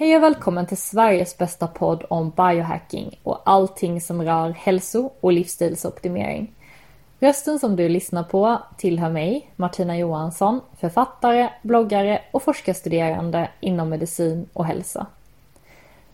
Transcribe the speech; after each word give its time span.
Hej 0.00 0.16
och 0.16 0.22
välkommen 0.22 0.66
till 0.66 0.76
Sveriges 0.76 1.38
bästa 1.38 1.66
podd 1.66 2.04
om 2.08 2.30
biohacking 2.30 3.20
och 3.22 3.42
allting 3.44 4.00
som 4.00 4.22
rör 4.22 4.50
hälso 4.50 5.10
och 5.20 5.32
livsstilsoptimering. 5.32 6.54
Rösten 7.18 7.58
som 7.58 7.76
du 7.76 7.88
lyssnar 7.88 8.22
på 8.22 8.58
tillhör 8.76 9.10
mig, 9.10 9.50
Martina 9.56 9.98
Johansson, 9.98 10.60
författare, 10.78 11.48
bloggare 11.62 12.22
och 12.32 12.42
forskarstuderande 12.42 13.48
inom 13.60 13.88
medicin 13.88 14.48
och 14.52 14.64
hälsa. 14.64 15.06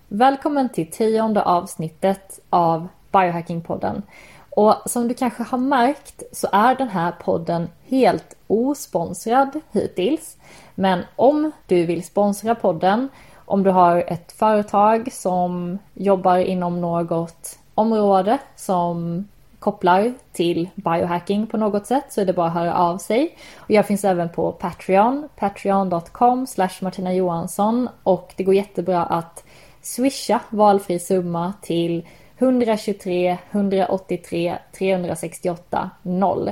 Välkommen 0.09 0.69
till 0.69 0.91
tionde 0.91 1.43
avsnittet 1.43 2.41
av 2.51 2.89
Biohackingpodden. 3.13 4.03
Och 4.51 4.75
som 4.87 5.09
du 5.09 5.15
kanske 5.15 5.43
har 5.43 5.59
märkt 5.59 6.23
så 6.33 6.49
är 6.53 6.75
den 6.75 6.89
här 6.89 7.13
podden 7.13 7.69
helt 7.89 8.37
osponsrad 8.47 9.61
hittills. 9.73 10.37
Men 10.75 11.03
om 11.17 11.53
du 11.67 11.87
vill 11.87 12.05
sponsra 12.05 12.55
podden 12.55 13.09
om 13.47 13.63
du 13.63 13.71
har 13.71 14.05
ett 14.07 14.33
företag 14.33 15.13
som 15.13 15.79
jobbar 15.95 16.39
inom 16.39 16.81
något 16.81 17.59
område 17.75 18.39
som 18.57 19.25
kopplar 19.59 20.15
till 20.33 20.69
biohacking 20.75 21.47
på 21.47 21.57
något 21.57 21.87
sätt 21.87 22.05
så 22.09 22.21
är 22.21 22.25
det 22.25 22.33
bara 22.33 22.47
att 22.47 22.55
höra 22.55 22.75
av 22.75 22.99
sig. 22.99 23.37
Och 23.57 23.71
jag 23.71 23.87
finns 23.87 24.05
även 24.05 24.29
på 24.29 24.53
Patreon, 24.53 25.29
patreon.com 25.37 26.47
Martina 26.81 27.15
Johansson 27.15 27.89
och 28.03 28.35
det 28.37 28.45
går 28.45 28.55
jättebra 28.55 29.05
att 29.05 29.45
swisha 29.83 30.41
valfri 30.51 30.99
summa 30.99 31.53
till 31.63 32.07
123 32.39 33.39
183 33.51 34.59
368 34.79 35.91
0. 36.03 36.51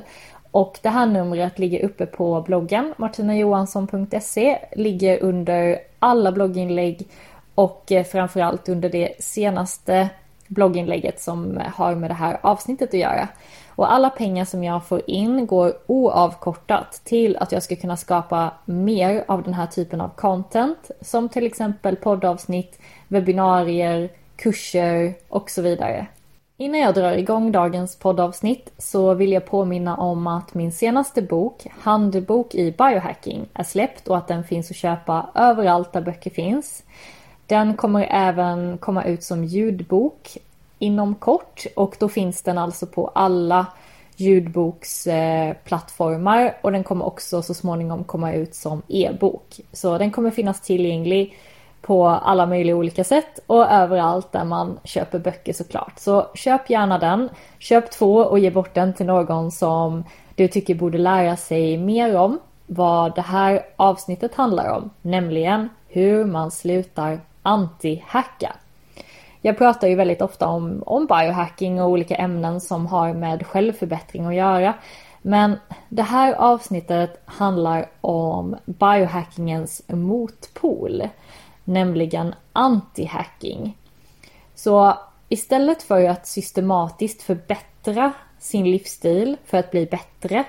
Och 0.51 0.79
det 0.83 0.89
här 0.89 1.07
numret 1.07 1.59
ligger 1.59 1.85
uppe 1.85 2.07
på 2.07 2.41
bloggen 2.41 2.95
martinajohansson.se, 2.97 4.59
ligger 4.77 5.23
under 5.23 5.79
alla 6.05 6.33
blogginlägg 6.33 7.09
och 7.55 7.93
eh, 7.93 8.05
framförallt 8.05 8.69
under 8.69 8.89
det 8.89 9.15
senaste 9.19 10.09
blogginlägget 10.47 11.21
som 11.21 11.61
har 11.75 11.95
med 11.95 12.11
det 12.11 12.15
här 12.15 12.39
avsnittet 12.43 12.89
att 12.89 13.01
göra. 13.01 13.29
Och 13.77 13.93
alla 13.93 14.11
pengar 14.11 14.45
som 14.45 14.65
jag 14.65 14.87
får 14.87 15.11
in 15.11 15.47
går 15.47 15.75
oavkortat 15.87 17.01
till 17.05 17.37
att 17.37 17.53
jag 17.53 17.63
ska 17.63 17.77
kunna 17.77 17.97
skapa 17.97 18.53
mer 18.65 19.25
av 19.29 19.43
den 19.43 19.55
här 19.55 19.67
typen 19.67 20.01
av 20.01 20.09
content 20.09 20.91
som 21.01 21.29
till 21.29 21.47
exempel 21.47 21.97
poddavsnitt, 21.97 22.79
webbinarier, 23.09 24.09
kurser 24.37 25.15
och 25.29 25.51
så 25.51 25.63
vidare. 25.63 26.07
Innan 26.65 26.81
jag 26.81 26.95
drar 26.95 27.13
igång 27.13 27.53
dagens 27.53 27.97
poddavsnitt 27.97 28.73
så 28.79 29.15
vill 29.15 29.33
jag 29.33 29.47
påminna 29.47 29.97
om 29.97 30.27
att 30.27 30.55
min 30.55 30.73
senaste 30.73 31.23
bok, 31.23 31.67
Handbok 31.81 32.55
i 32.55 32.73
biohacking, 32.73 33.47
är 33.55 33.65
släppt 33.65 34.09
och 34.09 34.17
att 34.17 34.29
den 34.29 34.45
finns 34.45 34.71
att 34.71 34.77
köpa 34.77 35.31
överallt 35.35 35.93
där 35.93 36.01
böcker 36.01 36.31
finns. 36.31 36.83
Den 37.47 37.77
kommer 37.77 38.07
även 38.11 38.79
komma 38.79 39.05
ut 39.05 39.23
som 39.23 39.45
ljudbok 39.45 40.37
inom 40.79 41.15
kort 41.15 41.67
och 41.77 41.97
då 41.99 42.09
finns 42.09 42.43
den 42.43 42.59
alltså 42.59 42.87
på 42.87 43.11
alla 43.15 43.67
ljudboksplattformar 44.17 46.57
och 46.61 46.73
den 46.73 46.85
kommer 46.85 47.05
också 47.05 47.43
så 47.43 47.55
småningom 47.55 48.05
komma 48.05 48.33
ut 48.33 48.55
som 48.55 48.83
e-bok. 48.89 49.61
Så 49.73 49.99
den 49.99 50.11
kommer 50.11 50.31
finnas 50.31 50.61
tillgänglig 50.61 51.35
på 51.87 52.07
alla 52.07 52.47
möjliga 52.47 52.77
olika 52.77 53.05
sätt 53.05 53.41
och 53.47 53.71
överallt 53.71 54.33
där 54.33 54.45
man 54.45 54.79
köper 54.85 55.19
böcker 55.19 55.53
såklart. 55.53 55.93
Så 55.99 56.27
köp 56.35 56.71
gärna 56.71 56.99
den. 56.99 57.29
Köp 57.59 57.91
två 57.91 58.17
och 58.17 58.39
ge 58.39 58.51
bort 58.51 58.75
den 58.75 58.95
till 58.95 59.07
någon 59.07 59.51
som 59.51 60.05
du 60.35 60.49
tycker 60.49 60.75
borde 60.75 60.99
lära 60.99 61.37
sig 61.37 61.77
mer 61.77 62.17
om 62.17 62.39
vad 62.67 63.15
det 63.15 63.23
här 63.23 63.63
avsnittet 63.77 64.35
handlar 64.35 64.73
om, 64.73 64.91
nämligen 65.03 65.69
hur 65.89 66.25
man 66.25 66.51
slutar 66.51 67.21
anti-hacka. 67.43 68.53
Jag 69.41 69.59
pratar 69.59 69.89
ju 69.89 69.95
väldigt 69.95 70.23
ofta 70.23 70.47
om, 70.47 70.83
om 70.87 71.07
biohacking 71.07 71.83
och 71.83 71.89
olika 71.89 72.15
ämnen 72.15 72.61
som 72.61 72.87
har 72.87 73.15
med 73.15 73.47
självförbättring 73.47 74.27
att 74.27 74.35
göra. 74.35 74.75
Men 75.23 75.59
det 75.89 76.03
här 76.03 76.33
avsnittet 76.33 77.23
handlar 77.25 77.87
om 78.01 78.57
biohackingens 78.65 79.83
motpol 79.89 81.03
nämligen 81.65 82.35
anti-hacking. 82.53 83.73
Så 84.55 84.99
istället 85.29 85.83
för 85.83 86.09
att 86.09 86.27
systematiskt 86.27 87.23
förbättra 87.23 88.13
sin 88.39 88.71
livsstil 88.71 89.37
för 89.45 89.59
att 89.59 89.71
bli 89.71 89.87
bättre 89.87 90.45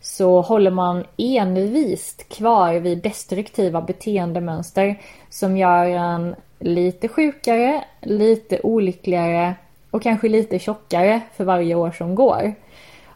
så 0.00 0.40
håller 0.40 0.70
man 0.70 1.04
envist 1.16 2.28
kvar 2.28 2.74
vid 2.74 3.02
destruktiva 3.02 3.82
beteendemönster 3.82 5.00
som 5.28 5.56
gör 5.56 5.86
en 5.86 6.34
lite 6.58 7.08
sjukare, 7.08 7.84
lite 8.02 8.60
olyckligare 8.62 9.54
och 9.90 10.02
kanske 10.02 10.28
lite 10.28 10.58
tjockare 10.58 11.20
för 11.36 11.44
varje 11.44 11.74
år 11.74 11.90
som 11.90 12.14
går. 12.14 12.54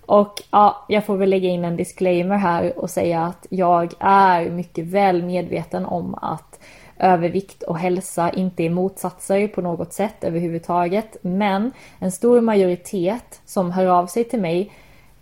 Och 0.07 0.43
ja, 0.51 0.85
jag 0.89 1.05
får 1.05 1.17
väl 1.17 1.31
lägga 1.31 1.49
in 1.49 1.65
en 1.65 1.77
disclaimer 1.77 2.37
här 2.37 2.79
och 2.79 2.91
säga 2.91 3.23
att 3.23 3.47
jag 3.51 3.93
är 3.99 4.51
mycket 4.51 4.85
väl 4.85 5.23
medveten 5.23 5.85
om 5.85 6.15
att 6.15 6.61
övervikt 6.99 7.63
och 7.63 7.79
hälsa 7.79 8.31
inte 8.31 8.63
är 8.63 8.71
motsatser 8.71 9.49
på 9.49 9.61
något 9.61 9.93
sätt 9.93 10.15
överhuvudtaget. 10.25 11.17
Men 11.21 11.73
en 11.99 12.13
stor 12.13 12.41
majoritet 12.41 13.41
som 13.45 13.71
hör 13.71 13.87
av 13.87 14.07
sig 14.07 14.25
till 14.25 14.41
mig 14.41 14.73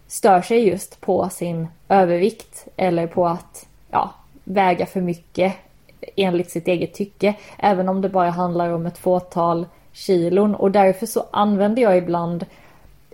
stör 0.07 0.43
sig 0.43 0.69
just 0.69 1.01
på 1.01 1.29
sin 1.29 1.69
övervikt 1.89 2.69
eller 2.77 3.07
på 3.07 3.27
att 3.27 3.67
ja, 3.91 4.15
väga 4.45 4.87
för 4.87 5.01
mycket 5.01 5.55
enligt 6.17 6.51
sitt 6.51 6.69
eget 6.69 6.95
tycke. 6.95 7.35
Även 7.59 7.89
om 7.89 8.01
det 8.01 8.09
bara 8.09 8.31
handlar 8.31 8.71
om 8.71 8.87
ett 8.87 8.99
fåtal 8.99 9.67
kilon 9.93 10.55
och 10.55 10.71
därför 10.71 11.07
så 11.07 11.27
använder 11.31 11.83
jag 11.83 11.99
ibland 11.99 12.47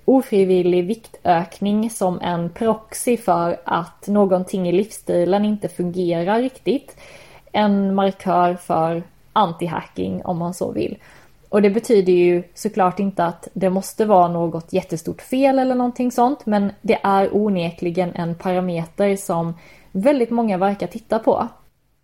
ofrivillig 0.05 0.85
viktökning 0.85 1.91
som 1.91 2.21
en 2.21 2.51
proxy 2.51 3.17
för 3.17 3.61
att 3.65 4.07
någonting 4.07 4.69
i 4.69 4.73
livsstilen 4.73 5.45
inte 5.45 5.69
fungerar 5.69 6.39
riktigt 6.39 6.97
en 7.53 7.95
markör 7.95 8.55
för 8.55 9.03
anti-hacking 9.33 10.23
om 10.25 10.39
man 10.39 10.55
så 10.55 10.73
vill. 10.73 10.99
Och 11.49 11.63
det 11.63 11.71
betyder 11.71 12.13
ju 12.13 12.43
såklart 12.55 13.01
inte 13.01 13.25
att 13.25 13.49
det 13.53 13.71
måste 13.71 14.05
vara 14.05 14.29
något 14.29 14.73
jättestort 14.73 15.23
fel 15.23 15.59
eller 15.59 15.75
någonting 15.75 16.13
sånt, 16.13 16.47
men 16.47 16.73
det 16.83 16.99
är 17.03 17.37
onekligen 17.37 18.13
en 18.15 18.35
parameter 18.35 19.17
som 19.17 19.55
väldigt 19.93 20.31
många 20.31 20.59
verkar 20.59 20.87
titta 20.87 21.19
på. 21.19 21.49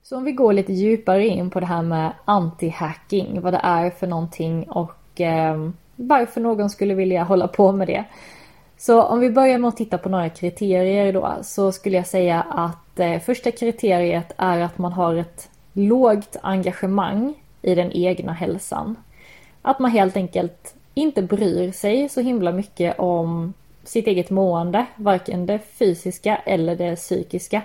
Så 0.03 0.16
om 0.16 0.25
vi 0.25 0.32
går 0.32 0.53
lite 0.53 0.72
djupare 0.72 1.26
in 1.26 1.50
på 1.50 1.60
det 1.60 1.66
här 1.66 1.82
med 1.82 2.12
anti-hacking, 2.25 3.41
vad 3.41 3.53
det 3.53 3.60
är 3.62 3.91
för 3.91 4.06
någonting 4.06 4.70
och 4.70 5.20
eh, 5.20 5.70
varför 5.97 6.41
någon 6.41 6.70
skulle 6.70 6.94
vilja 6.94 7.25
hålla 7.25 7.48
på 7.48 7.72
med 7.72 7.87
det. 7.87 8.04
Så 8.76 9.03
om 9.03 9.20
vi 9.20 9.31
börjar 9.31 9.58
med 9.58 9.69
att 9.69 9.76
titta 9.76 9.98
på 9.98 10.08
några 10.08 10.28
kriterier 10.28 11.12
då 11.12 11.37
så 11.42 11.72
skulle 11.72 11.97
jag 11.97 12.06
säga 12.06 12.42
att 12.50 12.88
eh, 13.00 13.20
första 13.20 13.50
kriteriet 13.50 14.32
är 14.36 14.60
att 14.60 14.78
man 14.78 14.92
har 14.92 15.14
ett 15.14 15.50
lågt 15.72 16.36
engagemang 16.42 17.34
i 17.62 17.75
den 17.75 17.92
egna 17.92 18.32
hälsan. 18.32 18.97
Att 19.62 19.78
man 19.78 19.91
helt 19.91 20.16
enkelt 20.16 20.75
inte 20.94 21.22
bryr 21.22 21.72
sig 21.72 22.08
så 22.08 22.20
himla 22.20 22.53
mycket 22.53 22.98
om 22.98 23.54
sitt 23.84 24.06
eget 24.06 24.31
mående, 24.31 24.87
varken 24.97 25.47
det 25.47 25.58
fysiska 25.58 26.37
eller 26.37 26.76
det 26.76 26.97
psykiska. 26.97 27.62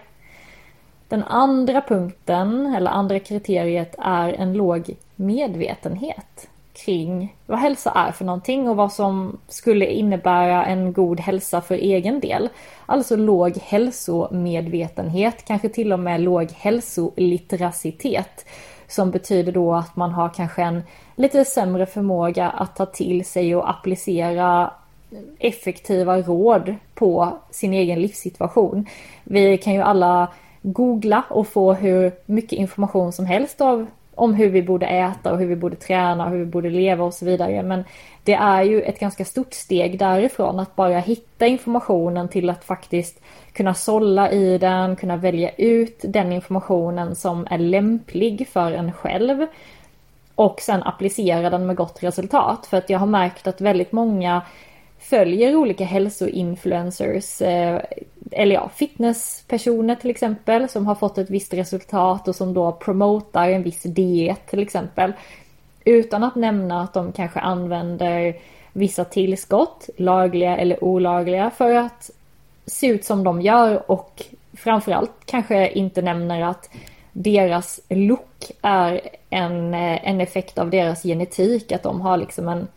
Den 1.08 1.24
andra 1.24 1.82
punkten, 1.82 2.76
eller 2.76 2.92
andra 2.92 3.20
kriteriet, 3.20 3.96
är 3.98 4.34
en 4.34 4.54
låg 4.54 4.96
medvetenhet 5.16 6.50
kring 6.86 7.36
vad 7.46 7.60
hälsa 7.60 7.92
är 7.92 8.12
för 8.12 8.26
någonting 8.26 8.70
och 8.70 8.76
vad 8.76 8.94
som 8.94 9.38
skulle 9.48 9.86
innebära 9.86 10.66
en 10.66 10.94
god 10.94 11.20
hälsa 11.20 11.62
för 11.62 11.76
egen 11.76 12.20
del. 12.20 12.50
Alltså 12.86 13.16
låg 13.16 13.58
hälsomedvetenhet, 13.58 15.46
kanske 15.48 15.70
till 15.70 15.94
och 15.94 16.00
med 16.00 16.22
låg 16.22 16.52
hälsolitteracitet. 16.52 18.46
Som 18.88 19.12
betyder 19.12 19.52
då 19.52 19.74
att 19.74 19.96
man 19.96 20.12
har 20.12 20.30
kanske 20.30 20.64
en 20.64 20.84
lite 21.16 21.46
sämre 21.46 21.86
förmåga 21.86 22.50
att 22.50 22.76
ta 22.76 22.86
till 22.86 23.26
sig 23.26 23.56
och 23.56 23.70
applicera 23.70 24.72
effektiva 25.40 26.18
råd 26.18 26.76
på 26.94 27.40
sin 27.52 27.74
egen 27.74 28.02
livssituation. 28.02 28.86
Vi 29.24 29.58
kan 29.58 29.74
ju 29.74 29.82
alla 29.82 30.28
googla 30.62 31.24
och 31.30 31.48
få 31.48 31.74
hur 31.74 32.12
mycket 32.26 32.60
information 32.60 33.14
som 33.14 33.26
helst 33.26 33.62
av 33.62 33.88
om 34.16 34.34
hur 34.34 34.50
vi 34.50 34.62
borde 34.62 34.86
äta 34.86 35.32
och 35.32 35.40
hur 35.40 35.48
vi 35.48 35.56
borde 35.56 35.76
träna 35.76 36.26
och 36.26 36.32
hur 36.32 36.38
vi 36.38 36.46
borde 36.46 36.70
leva 36.70 37.06
och 37.06 37.14
så 37.14 37.26
vidare. 37.26 37.64
Men 37.64 37.84
det 38.24 38.34
är 38.34 38.64
ju 38.64 38.82
ett 38.82 39.00
ganska 39.00 39.26
stort 39.26 39.54
steg 39.54 40.00
därifrån 40.00 40.60
att 40.60 40.76
bara 40.76 41.00
hitta 41.00 41.48
informationen 41.48 42.30
till 42.30 42.50
att 42.50 42.64
faktiskt 42.64 43.22
kunna 43.54 43.74
sålla 43.74 44.32
i 44.32 44.58
den, 44.58 44.96
kunna 44.96 45.18
välja 45.18 45.50
ut 45.58 46.00
den 46.04 46.34
informationen 46.34 47.16
som 47.16 47.48
är 47.50 47.58
lämplig 47.58 48.48
för 48.48 48.72
en 48.72 48.92
själv 48.92 49.46
och 50.36 50.62
sen 50.62 50.84
applicera 50.84 51.50
den 51.50 51.66
med 51.66 51.76
gott 51.76 52.04
resultat. 52.04 52.66
För 52.66 52.78
att 52.78 52.90
jag 52.90 53.00
har 53.00 53.08
märkt 53.08 53.48
att 53.48 53.62
väldigt 53.62 53.92
många 53.92 54.42
följer 55.00 55.56
olika 55.56 55.86
hälsoinfluencers. 55.86 57.42
Eh, 57.42 57.82
eller 58.36 58.56
ja, 58.56 58.70
fitnesspersoner 58.76 59.96
till 59.96 60.10
exempel 60.10 60.70
som 60.70 60.88
har 60.88 60.96
fått 60.96 61.18
ett 61.18 61.30
visst 61.30 61.54
resultat 61.54 62.28
och 62.28 62.36
som 62.36 62.54
då 62.54 62.72
promotar 62.72 63.50
en 63.50 63.64
viss 63.64 63.84
diet 63.84 64.48
till 64.48 64.60
exempel. 64.60 65.14
Utan 65.86 66.24
att 66.24 66.36
nämna 66.36 66.82
att 66.82 66.94
de 66.94 67.12
kanske 67.12 67.40
använder 67.40 68.36
vissa 68.74 69.06
tillskott, 69.06 69.90
lagliga 69.98 70.58
eller 70.58 70.84
olagliga, 70.84 71.50
för 71.50 71.76
att 71.76 72.10
se 72.66 72.88
ut 72.88 73.06
som 73.06 73.24
de 73.24 73.42
gör 73.42 73.92
och 73.92 74.24
framförallt 74.54 75.12
kanske 75.26 75.70
inte 75.70 76.02
nämner 76.02 76.42
att 76.42 76.70
deras 77.12 77.80
look 77.90 78.52
är 78.62 79.02
en, 79.30 79.74
eh, 79.74 80.10
en 80.10 80.22
effekt 80.22 80.58
av 80.58 80.70
deras 80.70 81.04
genetik, 81.04 81.72
att 81.72 81.84
de 81.84 82.02
har 82.02 82.18
liksom 82.18 82.48
en 82.50 82.68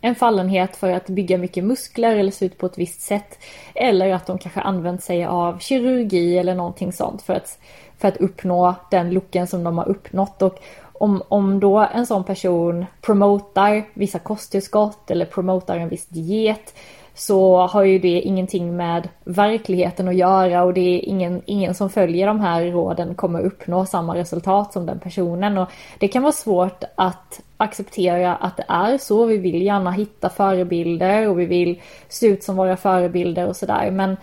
en 0.00 0.14
fallenhet 0.14 0.76
för 0.76 0.92
att 0.92 1.06
bygga 1.06 1.38
mycket 1.38 1.64
muskler 1.64 2.16
eller 2.16 2.30
se 2.30 2.46
ut 2.46 2.58
på 2.58 2.66
ett 2.66 2.78
visst 2.78 3.00
sätt. 3.00 3.38
Eller 3.74 4.12
att 4.12 4.26
de 4.26 4.38
kanske 4.38 4.60
använt 4.60 5.02
sig 5.02 5.24
av 5.24 5.58
kirurgi 5.58 6.38
eller 6.38 6.54
någonting 6.54 6.92
sånt 6.92 7.22
för 7.22 7.34
att, 7.34 7.58
för 7.98 8.08
att 8.08 8.16
uppnå 8.16 8.74
den 8.90 9.10
looken 9.10 9.46
som 9.46 9.64
de 9.64 9.78
har 9.78 9.88
uppnått. 9.88 10.42
Och 10.42 10.58
om, 10.92 11.22
om 11.28 11.60
då 11.60 11.88
en 11.94 12.06
sån 12.06 12.24
person 12.24 12.86
promotar 13.00 13.84
vissa 13.94 14.18
kosttillskott 14.18 15.10
eller 15.10 15.24
promotar 15.24 15.76
en 15.76 15.88
viss 15.88 16.06
diet 16.06 16.74
så 17.14 17.66
har 17.66 17.82
ju 17.82 17.98
det 17.98 18.20
ingenting 18.20 18.76
med 18.76 19.08
verkligheten 19.24 20.08
att 20.08 20.16
göra 20.16 20.62
och 20.62 20.74
det 20.74 20.80
är 20.80 21.08
ingen, 21.08 21.42
ingen 21.46 21.74
som 21.74 21.90
följer 21.90 22.26
de 22.26 22.40
här 22.40 22.64
råden 22.64 23.14
kommer 23.14 23.40
uppnå 23.40 23.86
samma 23.86 24.14
resultat 24.14 24.72
som 24.72 24.86
den 24.86 24.98
personen. 24.98 25.58
Och 25.58 25.68
det 25.98 26.08
kan 26.08 26.22
vara 26.22 26.32
svårt 26.32 26.84
att 26.94 27.40
acceptera 27.60 28.36
att 28.36 28.56
det 28.56 28.64
är 28.68 28.98
så. 28.98 29.24
Vi 29.24 29.36
vill 29.36 29.62
gärna 29.62 29.90
hitta 29.90 30.28
förebilder 30.28 31.28
och 31.28 31.40
vi 31.40 31.46
vill 31.46 31.80
se 32.08 32.26
ut 32.26 32.44
som 32.44 32.56
våra 32.56 32.76
förebilder 32.76 33.46
och 33.46 33.56
sådär. 33.56 33.90
Men 33.90 34.16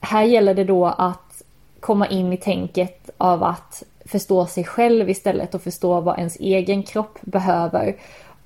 här 0.00 0.24
gäller 0.24 0.54
det 0.54 0.64
då 0.64 0.86
att 0.86 1.42
komma 1.80 2.08
in 2.08 2.32
i 2.32 2.36
tänket 2.36 3.10
av 3.18 3.42
att 3.42 3.82
förstå 4.04 4.46
sig 4.46 4.64
själv 4.64 5.10
istället 5.10 5.54
och 5.54 5.62
förstå 5.62 6.00
vad 6.00 6.18
ens 6.18 6.36
egen 6.36 6.82
kropp 6.82 7.18
behöver. 7.20 7.96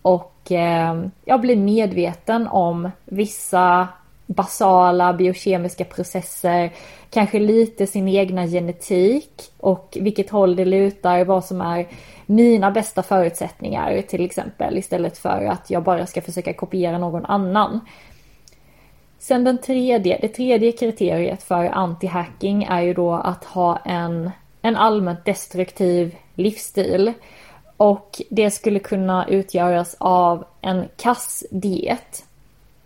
Och 0.02 0.52
eh, 0.52 1.02
jag 1.25 1.40
blir 1.40 1.56
medveten 1.56 2.49
om 2.49 2.90
vissa 3.05 3.88
basala 4.32 5.12
biokemiska 5.12 5.84
processer, 5.84 6.73
kanske 7.11 7.38
lite 7.38 7.87
sin 7.87 8.08
egna 8.08 8.46
genetik 8.46 9.43
och 9.58 9.99
vilket 10.00 10.31
håll 10.31 10.56
det 10.56 10.64
lutar, 10.64 11.25
vad 11.25 11.44
som 11.44 11.61
är 11.61 11.87
mina 12.26 12.70
bästa 12.70 13.02
förutsättningar 13.02 14.02
till 14.02 14.25
exempel 14.25 14.79
istället 14.79 15.19
för 15.19 15.44
att 15.44 15.70
jag 15.70 15.82
bara 15.82 16.06
ska 16.06 16.23
försöka 16.23 16.52
kopiera 16.52 16.99
någon 16.99 17.25
annan. 17.25 17.81
Sen 19.19 19.44
den 19.44 19.58
tredje, 19.58 20.19
det 20.20 20.29
tredje 20.29 20.73
kriteriet 20.73 21.43
för 21.43 21.64
anti-hacking 21.64 22.67
är 22.70 22.81
ju 22.81 22.94
då 22.94 23.12
att 23.12 23.44
ha 23.44 23.79
en, 23.79 24.31
en 24.62 24.76
allmänt 24.76 25.25
destruktiv 25.25 26.17
livsstil. 26.34 27.12
Och 27.76 28.23
det 28.31 28.50
skulle 28.50 28.79
kunna 28.79 29.29
utgöras 29.29 29.96
av 29.99 30.44
en 30.61 30.88
kass 30.96 31.44
diet. 31.50 32.25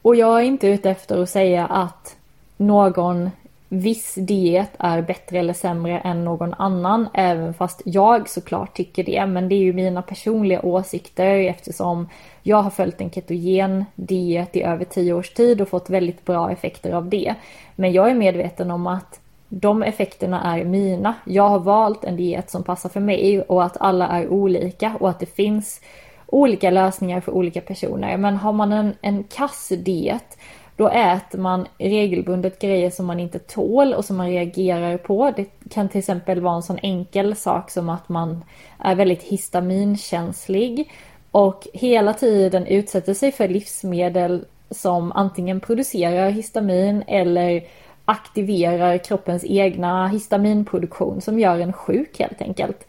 Och 0.06 0.16
jag 0.16 0.40
är 0.40 0.44
inte 0.44 0.66
ute 0.66 0.90
efter 0.90 1.22
att 1.22 1.30
säga 1.30 1.66
att 1.66 2.16
någon 2.56 3.30
viss 3.68 4.14
diet 4.14 4.70
är 4.78 5.02
bättre 5.02 5.38
eller 5.38 5.52
sämre 5.52 5.98
än 5.98 6.24
någon 6.24 6.54
annan, 6.54 7.08
även 7.14 7.54
fast 7.54 7.82
jag 7.84 8.28
såklart 8.28 8.76
tycker 8.76 9.04
det. 9.04 9.26
Men 9.26 9.48
det 9.48 9.54
är 9.54 9.62
ju 9.62 9.72
mina 9.72 10.02
personliga 10.02 10.60
åsikter 10.60 11.36
eftersom 11.36 12.08
jag 12.42 12.62
har 12.62 12.70
följt 12.70 13.00
en 13.00 13.10
ketogen 13.10 13.84
diet 13.94 14.56
i 14.56 14.62
över 14.62 14.84
tio 14.84 15.12
års 15.12 15.30
tid 15.30 15.60
och 15.60 15.68
fått 15.68 15.90
väldigt 15.90 16.24
bra 16.24 16.50
effekter 16.50 16.92
av 16.92 17.08
det. 17.08 17.34
Men 17.76 17.92
jag 17.92 18.10
är 18.10 18.14
medveten 18.14 18.70
om 18.70 18.86
att 18.86 19.20
de 19.48 19.82
effekterna 19.82 20.56
är 20.56 20.64
mina. 20.64 21.14
Jag 21.24 21.48
har 21.48 21.58
valt 21.58 22.04
en 22.04 22.16
diet 22.16 22.50
som 22.50 22.62
passar 22.62 22.88
för 22.88 23.00
mig 23.00 23.40
och 23.40 23.64
att 23.64 23.76
alla 23.80 24.08
är 24.08 24.28
olika 24.28 24.96
och 25.00 25.10
att 25.10 25.20
det 25.20 25.36
finns 25.36 25.80
olika 26.26 26.70
lösningar 26.70 27.20
för 27.20 27.32
olika 27.32 27.60
personer. 27.60 28.16
Men 28.16 28.36
har 28.36 28.52
man 28.52 28.72
en, 28.72 28.94
en 29.00 29.24
kass 29.24 29.68
diet 29.68 30.38
då 30.76 30.88
äter 30.88 31.38
man 31.38 31.66
regelbundet 31.78 32.58
grejer 32.58 32.90
som 32.90 33.06
man 33.06 33.20
inte 33.20 33.38
tål 33.38 33.94
och 33.94 34.04
som 34.04 34.16
man 34.16 34.28
reagerar 34.28 34.96
på. 34.96 35.32
Det 35.36 35.46
kan 35.70 35.88
till 35.88 35.98
exempel 35.98 36.40
vara 36.40 36.56
en 36.56 36.62
sån 36.62 36.78
enkel 36.82 37.36
sak 37.36 37.70
som 37.70 37.88
att 37.88 38.08
man 38.08 38.44
är 38.78 38.94
väldigt 38.94 39.22
histaminkänslig 39.22 40.90
och 41.30 41.68
hela 41.72 42.12
tiden 42.12 42.66
utsätter 42.66 43.14
sig 43.14 43.32
för 43.32 43.48
livsmedel 43.48 44.44
som 44.70 45.12
antingen 45.12 45.60
producerar 45.60 46.30
histamin 46.30 47.04
eller 47.06 47.64
aktiverar 48.04 48.98
kroppens 48.98 49.44
egna 49.44 50.08
histaminproduktion 50.08 51.20
som 51.20 51.38
gör 51.38 51.58
en 51.58 51.72
sjuk 51.72 52.18
helt 52.18 52.42
enkelt. 52.42 52.86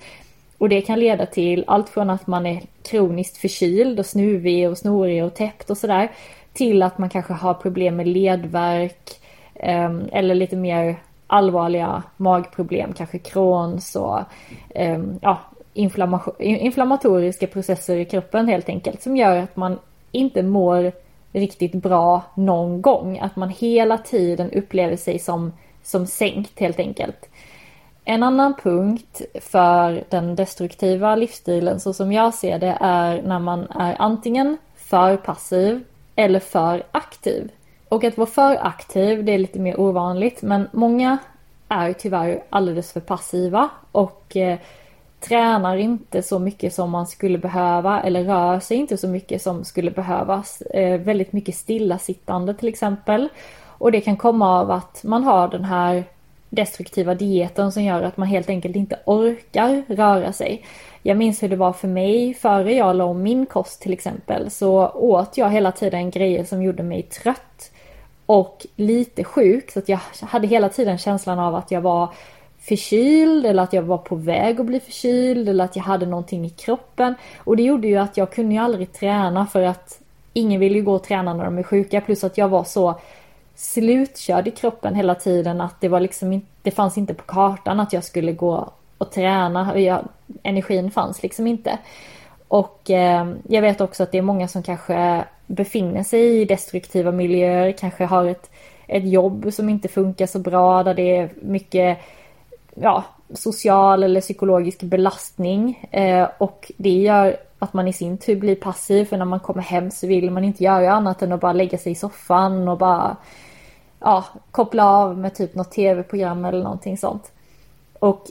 Och 0.58 0.70
det 0.70 0.82
kan 0.82 1.00
leda 1.00 1.26
till 1.26 1.64
allt 1.68 1.90
från 1.90 2.10
att 2.10 2.28
man 2.28 2.46
är 2.46 2.62
kroniskt 2.84 3.38
förkyld 3.38 4.00
och 4.00 4.06
snuvig 4.06 4.70
och 4.70 4.78
snorig 4.78 5.24
och 5.24 5.36
täppt 5.36 5.70
och 5.70 5.78
sådär 5.78 6.12
till 6.54 6.84
att 6.84 6.98
man 6.98 7.10
kanske 7.10 7.34
har 7.34 7.54
problem 7.54 7.96
med 7.96 8.08
ledvärk 8.08 9.20
ehm, 9.56 10.10
eller 10.12 10.36
lite 10.36 10.56
mer 10.56 10.96
allvarliga 11.28 12.04
magproblem, 12.18 12.94
kanske 12.94 13.18
Crohns 13.18 13.96
och 13.96 14.20
ehm, 14.76 15.20
ja, 15.22 15.40
inflammatoriska 16.44 17.48
processer 17.48 17.98
i 17.98 18.06
kroppen 18.06 18.48
helt 18.48 18.70
enkelt 18.70 19.02
som 19.02 19.18
gör 19.18 19.38
att 19.38 19.56
man 19.56 19.80
inte 20.12 20.44
mår 20.44 20.92
riktigt 21.32 21.74
bra 21.74 22.22
någon 22.36 22.82
gång. 22.82 23.20
Att 23.20 23.36
man 23.36 23.50
hela 23.50 23.98
tiden 23.98 24.52
upplever 24.52 24.96
sig 24.96 25.20
som, 25.20 25.54
som 25.84 26.08
sänkt 26.08 26.60
helt 26.60 26.80
enkelt. 26.80 27.30
En 28.10 28.24
annan 28.24 28.54
punkt 28.54 29.22
för 29.42 30.04
den 30.10 30.36
destruktiva 30.36 31.16
livsstilen 31.16 31.80
så 31.80 31.94
som 31.94 32.12
jag 32.12 32.34
ser 32.34 32.60
det 32.60 32.78
är 32.82 33.22
när 33.22 33.40
man 33.40 33.68
är 33.72 33.96
antingen 34.00 34.58
för 34.76 35.18
passiv 35.18 35.84
eller 36.16 36.40
för 36.40 36.84
aktiv. 36.92 37.52
Och 37.90 38.04
att 38.04 38.18
vara 38.18 38.30
för 38.30 38.68
aktiv, 38.68 39.26
det 39.26 39.32
är 39.32 39.38
lite 39.38 39.60
mer 39.60 39.80
ovanligt, 39.80 40.42
men 40.42 40.68
många 40.72 41.18
är 41.68 41.94
tyvärr 41.94 42.44
alldeles 42.50 42.94
för 42.94 43.00
passiva 43.00 43.70
och 43.92 44.38
eh, 44.38 44.60
tränar 45.20 45.78
inte 45.78 46.22
så 46.22 46.40
mycket 46.40 46.74
som 46.74 46.90
man 46.92 47.08
skulle 47.08 47.38
behöva 47.38 48.02
eller 48.02 48.24
rör 48.24 48.60
sig 48.60 48.78
inte 48.78 48.98
så 48.98 49.08
mycket 49.08 49.42
som 49.42 49.64
skulle 49.64 49.92
behövas. 49.92 50.62
Eh, 50.62 51.00
väldigt 51.00 51.34
mycket 51.34 51.56
stillasittande 51.56 52.54
till 52.54 52.68
exempel. 52.68 53.30
Och 53.66 53.92
det 53.92 54.02
kan 54.02 54.18
komma 54.18 54.60
av 54.60 54.72
att 54.72 55.04
man 55.04 55.24
har 55.24 55.48
den 55.48 55.66
här 55.66 56.04
destruktiva 56.50 57.16
dieten 57.16 57.72
som 57.72 57.84
gör 57.84 58.04
att 58.04 58.18
man 58.18 58.28
helt 58.28 58.50
enkelt 58.50 58.76
inte 58.76 59.00
orkar 59.06 59.84
röra 59.88 60.34
sig. 60.34 60.66
Jag 61.04 61.18
minns 61.18 61.44
hur 61.44 61.50
det 61.50 61.56
var 61.56 61.74
för 61.74 61.88
mig 61.88 62.34
före 62.34 62.74
jag 62.74 62.96
la 62.96 63.06
om 63.06 63.22
min 63.22 63.46
kost 63.46 63.82
till 63.82 63.94
exempel 63.94 64.50
så 64.50 64.90
åt 64.90 65.38
jag 65.38 65.50
hela 65.50 65.72
tiden 65.72 66.12
grejer 66.12 66.44
som 66.44 66.64
gjorde 66.64 66.84
mig 66.84 67.02
trött 67.02 67.72
och 68.26 68.66
lite 68.76 69.24
sjuk 69.24 69.72
så 69.72 69.80
att 69.80 69.90
jag 69.90 70.00
hade 70.22 70.48
hela 70.48 70.70
tiden 70.70 70.98
känslan 70.98 71.40
av 71.40 71.56
att 71.56 71.72
jag 71.72 71.82
var 71.82 72.10
förkyld 72.60 73.46
eller 73.46 73.64
att 73.64 73.74
jag 73.74 73.82
var 73.82 73.98
på 73.98 74.16
väg 74.16 74.60
att 74.60 74.66
bli 74.66 74.80
förkyld 74.80 75.50
eller 75.50 75.66
att 75.66 75.76
jag 75.76 75.84
hade 75.84 76.06
någonting 76.06 76.46
i 76.46 76.50
kroppen. 76.50 77.16
Och 77.38 77.58
det 77.58 77.64
gjorde 77.64 77.88
ju 77.88 77.98
att 77.98 78.18
jag 78.18 78.32
kunde 78.32 78.56
ju 78.56 78.62
aldrig 78.62 78.94
träna 78.94 79.48
för 79.48 79.62
att 79.62 80.00
ingen 80.34 80.60
vill 80.60 80.76
ju 80.76 80.82
gå 80.82 80.94
och 80.94 81.04
träna 81.04 81.34
när 81.34 81.46
de 81.46 81.58
är 81.58 81.64
sjuka 81.64 82.02
plus 82.02 82.24
att 82.24 82.38
jag 82.38 82.50
var 82.50 82.64
så 82.64 83.00
slutkörd 83.58 84.48
i 84.48 84.52
kroppen 84.52 84.96
hela 84.96 85.16
tiden 85.16 85.62
att 85.62 85.82
det 85.82 85.88
var 85.88 86.00
liksom 86.00 86.34
inte, 86.34 86.48
det 86.62 86.72
fanns 86.72 86.98
inte 86.98 87.14
på 87.14 87.24
kartan 87.24 87.80
att 87.80 87.94
jag 87.94 88.04
skulle 88.04 88.32
gå 88.32 88.70
och 88.98 89.12
träna. 89.12 89.80
Jag, 89.80 90.08
energin 90.44 90.92
fanns 90.92 91.24
liksom 91.24 91.48
inte. 91.48 91.78
Och 92.48 92.92
eh, 92.92 93.34
jag 93.48 93.62
vet 93.62 93.82
också 93.82 94.04
att 94.04 94.12
det 94.12 94.18
är 94.18 94.22
många 94.22 94.48
som 94.48 94.64
kanske 94.64 95.24
befinner 95.48 96.04
sig 96.04 96.42
i 96.42 96.46
destruktiva 96.46 97.12
miljöer, 97.12 97.72
kanske 97.72 98.06
har 98.06 98.26
ett, 98.26 98.52
ett 98.88 99.10
jobb 99.10 99.54
som 99.54 99.70
inte 99.70 99.88
funkar 99.88 100.26
så 100.26 100.40
bra, 100.40 100.84
där 100.84 100.94
det 100.94 101.18
är 101.18 101.30
mycket 101.42 101.98
ja, 102.76 103.04
social 103.34 104.04
eller 104.04 104.22
psykologisk 104.22 104.84
belastning. 104.84 105.88
Eh, 105.92 106.28
och 106.38 106.72
det 106.78 106.90
gör 106.90 107.38
att 107.60 107.74
man 107.74 107.88
i 107.88 107.94
sin 107.94 108.18
tur 108.18 108.36
blir 108.36 108.56
passiv, 108.56 109.06
för 109.06 109.18
när 109.18 109.26
man 109.26 109.40
kommer 109.40 109.62
hem 109.62 109.92
så 109.92 110.08
vill 110.08 110.32
man 110.32 110.44
inte 110.44 110.64
göra 110.64 110.92
annat 110.92 111.22
än 111.22 111.32
att 111.32 111.42
bara 111.42 111.54
lägga 111.54 111.78
sig 111.78 111.92
i 111.92 111.96
soffan 111.96 112.68
och 112.68 112.78
bara 112.78 113.18
ja, 114.00 114.26
koppla 114.52 114.90
av 114.90 115.18
med 115.18 115.36
typ 115.36 115.56
något 115.56 115.72
tv-program 115.72 116.46
eller 116.46 116.64
någonting 116.64 116.98
sånt. 116.98 117.32
Och 118.00 118.26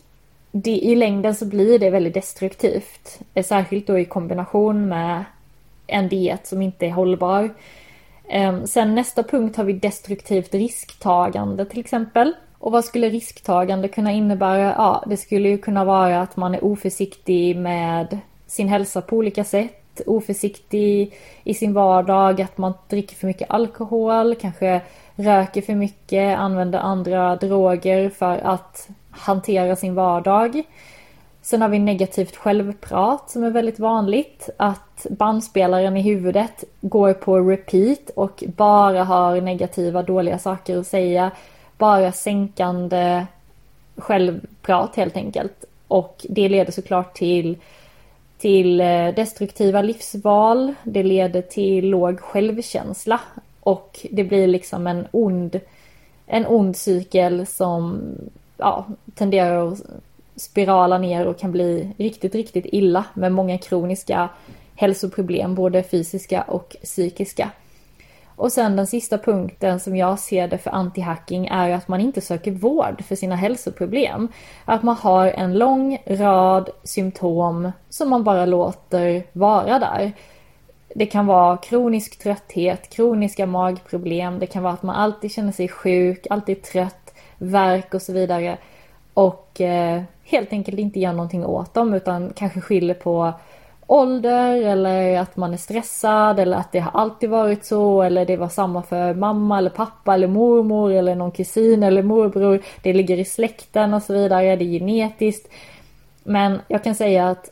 det, 0.53 0.71
i 0.71 0.95
längden 0.95 1.35
så 1.35 1.47
blir 1.47 1.79
det 1.79 1.91
väldigt 1.91 2.15
destruktivt. 2.15 3.19
Särskilt 3.45 3.87
då 3.87 3.99
i 3.99 4.05
kombination 4.05 4.89
med 4.89 5.25
en 5.87 6.09
diet 6.09 6.47
som 6.47 6.63
inte 6.63 6.87
är 6.87 6.91
hållbar. 6.91 7.51
Ehm, 8.29 8.67
sen 8.67 8.95
nästa 8.95 9.23
punkt 9.23 9.57
har 9.57 9.65
vi 9.65 9.73
destruktivt 9.73 10.55
risktagande 10.55 11.65
till 11.65 11.81
exempel. 11.81 12.35
Och 12.59 12.73
vad 12.73 12.85
skulle 12.85 13.09
risktagande 13.09 13.89
kunna 13.89 14.13
innebära? 14.13 14.75
Ja, 14.77 15.05
det 15.07 15.17
skulle 15.17 15.49
ju 15.49 15.59
kunna 15.59 15.85
vara 15.85 16.21
att 16.21 16.37
man 16.37 16.55
är 16.55 16.65
oförsiktig 16.65 17.57
med 17.57 18.19
sin 18.47 18.69
hälsa 18.69 19.01
på 19.01 19.17
olika 19.17 19.45
sätt 19.45 19.86
oförsiktig 20.07 21.15
i 21.45 21.55
sin 21.55 21.73
vardag, 21.73 22.43
att 22.43 22.59
man 22.59 22.73
dricker 22.89 23.17
för 23.17 23.27
mycket 23.27 23.51
alkohol, 23.51 24.35
kanske 24.35 24.81
röker 25.17 25.63
för 25.63 25.75
mycket, 25.75 26.39
använder 26.39 26.79
andra 26.79 27.37
droger 27.37 28.11
för 28.11 28.39
att 28.39 28.89
hantera 29.11 29.77
sin 29.77 29.95
vardag. 29.95 30.63
Sen 31.43 31.63
har 31.63 31.69
vi 31.69 31.79
negativt 31.79 32.37
självprat 32.37 33.31
som 33.31 33.45
är 33.45 33.51
väldigt 33.51 33.79
vanligt. 33.79 34.49
Att 34.57 35.07
bandspelaren 35.11 35.97
i 35.97 36.03
huvudet 36.03 36.65
går 36.81 37.13
på 37.13 37.39
repeat 37.39 38.11
och 38.15 38.45
bara 38.47 39.05
har 39.05 39.41
negativa, 39.41 40.03
dåliga 40.03 40.39
saker 40.39 40.79
att 40.79 40.87
säga. 40.87 41.31
Bara 41.79 42.13
sänkande 42.13 43.27
självprat 43.97 44.97
helt 44.97 45.17
enkelt. 45.17 45.65
Och 45.89 46.27
det 46.29 46.49
leder 46.49 46.73
såklart 46.73 47.15
till, 47.15 47.57
till 48.39 48.81
eh, 48.81 49.09
destruktiva 49.17 49.83
livsval. 49.83 50.75
Det 50.85 51.03
leder 51.03 51.43
till 51.43 51.89
låg 51.89 52.21
självkänsla. 52.21 53.21
Och 53.61 54.07
det 54.11 54.25
blir 54.25 54.47
liksom 54.47 54.87
en 54.87 55.07
ond, 55.11 55.61
en 56.27 56.47
ond 56.47 56.77
cykel 56.77 57.47
som 57.47 58.01
ja, 58.57 58.87
tenderar 59.15 59.73
att 59.73 59.83
spirala 60.37 60.99
ner 60.99 61.27
och 61.27 61.39
kan 61.39 61.53
bli 61.53 61.91
riktigt, 61.97 62.35
riktigt 62.35 62.67
illa 62.67 63.05
med 63.15 63.33
många 63.33 63.59
kroniska 63.59 64.29
hälsoproblem, 64.75 65.55
både 65.55 65.83
fysiska 65.83 66.43
och 66.43 66.77
psykiska. 66.83 67.51
Och 68.37 68.53
sen 68.53 68.77
den 68.77 68.87
sista 68.87 69.19
punkten 69.19 69.81
som 69.81 69.97
jag 69.97 70.19
ser 70.19 70.49
det 70.49 70.59
för 70.59 70.71
anti-hacking 70.71 71.49
är 71.51 71.71
att 71.71 71.89
man 71.89 72.01
inte 72.01 72.21
söker 72.21 72.51
vård 72.51 73.05
för 73.05 73.17
sina 73.17 73.37
hälsoproblem. 73.37 74.29
Att 74.65 74.83
man 74.83 74.97
har 74.97 75.27
en 75.27 75.59
lång 75.59 75.99
rad 76.07 76.71
symptom 76.85 77.73
som 77.89 78.11
man 78.11 78.25
bara 78.25 78.47
låter 78.47 79.23
vara 79.33 79.79
där. 79.79 80.13
Det 80.95 81.07
kan 81.07 81.27
vara 81.27 81.57
kronisk 81.57 82.19
trötthet, 82.19 82.91
kroniska 82.91 83.47
magproblem, 83.47 84.39
det 84.39 84.47
kan 84.47 84.63
vara 84.63 84.75
att 84.75 84.83
man 84.83 84.97
alltid 84.97 85.33
känner 85.33 85.53
sig 85.53 85.69
sjuk, 85.69 86.27
alltid 86.31 86.63
trött, 86.63 87.15
värk 87.39 87.95
och 87.95 88.03
så 88.03 88.13
vidare. 88.13 88.59
Och 89.15 89.61
eh, 89.61 90.03
helt 90.25 90.53
enkelt 90.53 90.79
inte 90.79 91.01
gör 91.01 91.13
någonting 91.13 91.47
åt 91.47 91.75
dem 91.75 91.95
utan 91.95 92.33
kanske 92.37 92.61
skyller 92.61 92.95
på 92.95 93.33
ålder 93.87 94.63
eller 94.63 95.19
att 95.19 95.37
man 95.37 95.53
är 95.53 95.57
stressad 95.57 96.39
eller 96.39 96.57
att 96.57 96.73
det 96.73 96.79
har 96.79 97.01
alltid 97.01 97.31
varit 97.31 97.65
så 97.65 98.03
eller 98.03 98.27
det 98.27 98.37
var 98.37 98.49
samma 98.49 98.83
för 98.83 99.15
mamma 99.15 99.59
eller 99.59 99.71
pappa 99.71 100.15
eller 100.15 100.27
mormor 100.27 100.93
eller 100.93 101.15
någon 101.15 101.31
kusin 101.31 101.83
eller 101.83 102.03
morbror. 102.03 102.63
Det 102.83 102.93
ligger 102.93 103.19
i 103.19 103.25
släkten 103.25 103.95
och 103.95 104.03
så 104.03 104.13
vidare, 104.13 104.57
det 104.57 104.65
är 104.65 104.79
genetiskt. 104.79 105.49
Men 106.25 106.61
jag 106.69 106.85
kan 106.85 106.95
säga 106.95 107.29
att 107.29 107.51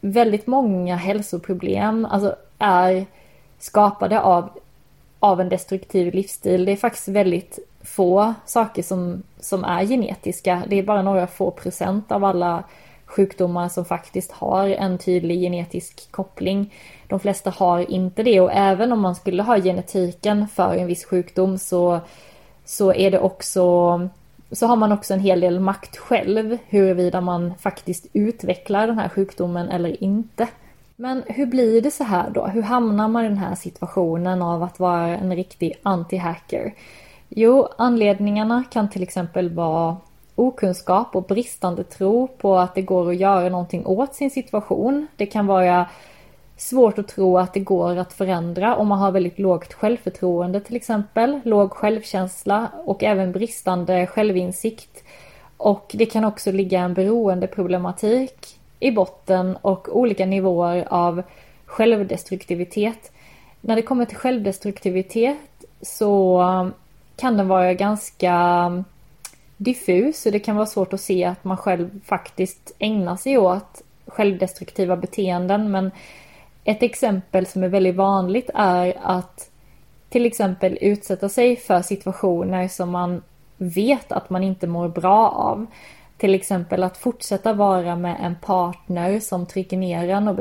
väldigt 0.00 0.46
många 0.46 0.96
hälsoproblem 0.96 2.04
alltså 2.04 2.36
är 2.58 3.06
skapade 3.58 4.20
av, 4.20 4.48
av 5.18 5.40
en 5.40 5.48
destruktiv 5.48 6.14
livsstil. 6.14 6.64
Det 6.64 6.72
är 6.72 6.76
faktiskt 6.76 7.08
väldigt 7.08 7.58
få 7.84 8.34
saker 8.46 8.82
som, 8.82 9.22
som 9.40 9.64
är 9.64 9.84
genetiska. 9.84 10.62
Det 10.68 10.78
är 10.78 10.82
bara 10.82 11.02
några 11.02 11.26
få 11.26 11.50
procent 11.50 12.12
av 12.12 12.24
alla 12.24 12.64
sjukdomar 13.12 13.68
som 13.68 13.84
faktiskt 13.84 14.32
har 14.32 14.68
en 14.68 14.98
tydlig 14.98 15.40
genetisk 15.40 16.12
koppling. 16.12 16.74
De 17.08 17.20
flesta 17.20 17.50
har 17.50 17.90
inte 17.90 18.22
det 18.22 18.40
och 18.40 18.52
även 18.52 18.92
om 18.92 19.00
man 19.00 19.14
skulle 19.14 19.42
ha 19.42 19.60
genetiken 19.60 20.48
för 20.48 20.74
en 20.74 20.86
viss 20.86 21.04
sjukdom 21.04 21.58
så, 21.58 22.00
så 22.64 22.94
är 22.94 23.10
det 23.10 23.18
också 23.18 24.00
så 24.52 24.66
har 24.66 24.76
man 24.76 24.92
också 24.92 25.14
en 25.14 25.20
hel 25.20 25.40
del 25.40 25.60
makt 25.60 25.96
själv 25.96 26.58
huruvida 26.68 27.20
man 27.20 27.54
faktiskt 27.58 28.06
utvecklar 28.12 28.86
den 28.86 28.98
här 28.98 29.08
sjukdomen 29.08 29.68
eller 29.68 30.02
inte. 30.02 30.48
Men 30.96 31.22
hur 31.26 31.46
blir 31.46 31.82
det 31.82 31.90
så 31.90 32.04
här 32.04 32.30
då? 32.30 32.46
Hur 32.46 32.62
hamnar 32.62 33.08
man 33.08 33.24
i 33.24 33.28
den 33.28 33.38
här 33.38 33.54
situationen 33.54 34.42
av 34.42 34.62
att 34.62 34.78
vara 34.78 35.08
en 35.08 35.36
riktig 35.36 35.72
anti-hacker? 35.82 36.72
Jo, 37.28 37.68
anledningarna 37.78 38.64
kan 38.70 38.90
till 38.90 39.02
exempel 39.02 39.50
vara 39.50 39.96
okunskap 40.46 41.16
och 41.16 41.22
bristande 41.22 41.84
tro 41.84 42.28
på 42.28 42.58
att 42.58 42.74
det 42.74 42.82
går 42.82 43.10
att 43.10 43.16
göra 43.16 43.48
någonting 43.48 43.86
åt 43.86 44.14
sin 44.14 44.30
situation. 44.30 45.06
Det 45.16 45.26
kan 45.26 45.46
vara 45.46 45.88
svårt 46.56 46.98
att 46.98 47.08
tro 47.08 47.38
att 47.38 47.54
det 47.54 47.60
går 47.60 47.96
att 47.96 48.12
förändra 48.12 48.76
om 48.76 48.88
man 48.88 48.98
har 48.98 49.12
väldigt 49.12 49.38
lågt 49.38 49.72
självförtroende 49.72 50.60
till 50.60 50.76
exempel, 50.76 51.40
låg 51.44 51.72
självkänsla 51.72 52.68
och 52.84 53.02
även 53.02 53.32
bristande 53.32 54.06
självinsikt. 54.06 55.04
Och 55.56 55.90
det 55.94 56.06
kan 56.06 56.24
också 56.24 56.52
ligga 56.52 56.80
en 56.80 56.94
beroendeproblematik 56.94 58.58
i 58.80 58.90
botten 58.90 59.56
och 59.62 59.96
olika 59.96 60.26
nivåer 60.26 60.86
av 60.90 61.22
självdestruktivitet. 61.66 63.12
När 63.60 63.76
det 63.76 63.82
kommer 63.82 64.04
till 64.04 64.16
självdestruktivitet 64.16 65.64
så 65.82 66.42
kan 67.16 67.36
den 67.36 67.48
vara 67.48 67.74
ganska 67.74 68.84
diffus 69.62 70.26
och 70.26 70.32
det 70.32 70.38
kan 70.38 70.56
vara 70.56 70.66
svårt 70.66 70.92
att 70.92 71.00
se 71.00 71.24
att 71.24 71.44
man 71.44 71.56
själv 71.56 72.00
faktiskt 72.04 72.74
ägnar 72.78 73.16
sig 73.16 73.38
åt 73.38 73.82
självdestruktiva 74.06 74.96
beteenden. 74.96 75.70
Men 75.70 75.90
ett 76.64 76.82
exempel 76.82 77.46
som 77.46 77.62
är 77.62 77.68
väldigt 77.68 77.96
vanligt 77.96 78.50
är 78.54 78.98
att 79.02 79.50
till 80.08 80.26
exempel 80.26 80.78
utsätta 80.80 81.28
sig 81.28 81.56
för 81.56 81.82
situationer 81.82 82.68
som 82.68 82.90
man 82.90 83.22
vet 83.56 84.12
att 84.12 84.30
man 84.30 84.42
inte 84.42 84.66
mår 84.66 84.88
bra 84.88 85.28
av. 85.28 85.66
Till 86.16 86.34
exempel 86.34 86.82
att 86.82 86.96
fortsätta 86.96 87.52
vara 87.52 87.96
med 87.96 88.16
en 88.20 88.34
partner 88.34 89.20
som 89.20 89.46
trycker 89.46 89.76
ner 89.76 90.08
en 90.08 90.28
och, 90.28 90.38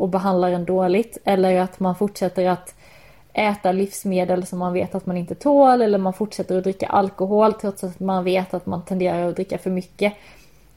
och 0.00 0.08
behandlar 0.08 0.50
en 0.50 0.64
dåligt. 0.64 1.18
Eller 1.24 1.60
att 1.60 1.80
man 1.80 1.96
fortsätter 1.96 2.48
att 2.48 2.74
äta 3.34 3.72
livsmedel 3.72 4.46
som 4.46 4.58
man 4.58 4.72
vet 4.72 4.94
att 4.94 5.06
man 5.06 5.16
inte 5.16 5.34
tål 5.34 5.82
eller 5.82 5.98
man 5.98 6.12
fortsätter 6.12 6.58
att 6.58 6.64
dricka 6.64 6.86
alkohol 6.86 7.52
trots 7.52 7.84
att 7.84 8.00
man 8.00 8.24
vet 8.24 8.54
att 8.54 8.66
man 8.66 8.84
tenderar 8.84 9.28
att 9.28 9.36
dricka 9.36 9.58
för 9.58 9.70
mycket. 9.70 10.12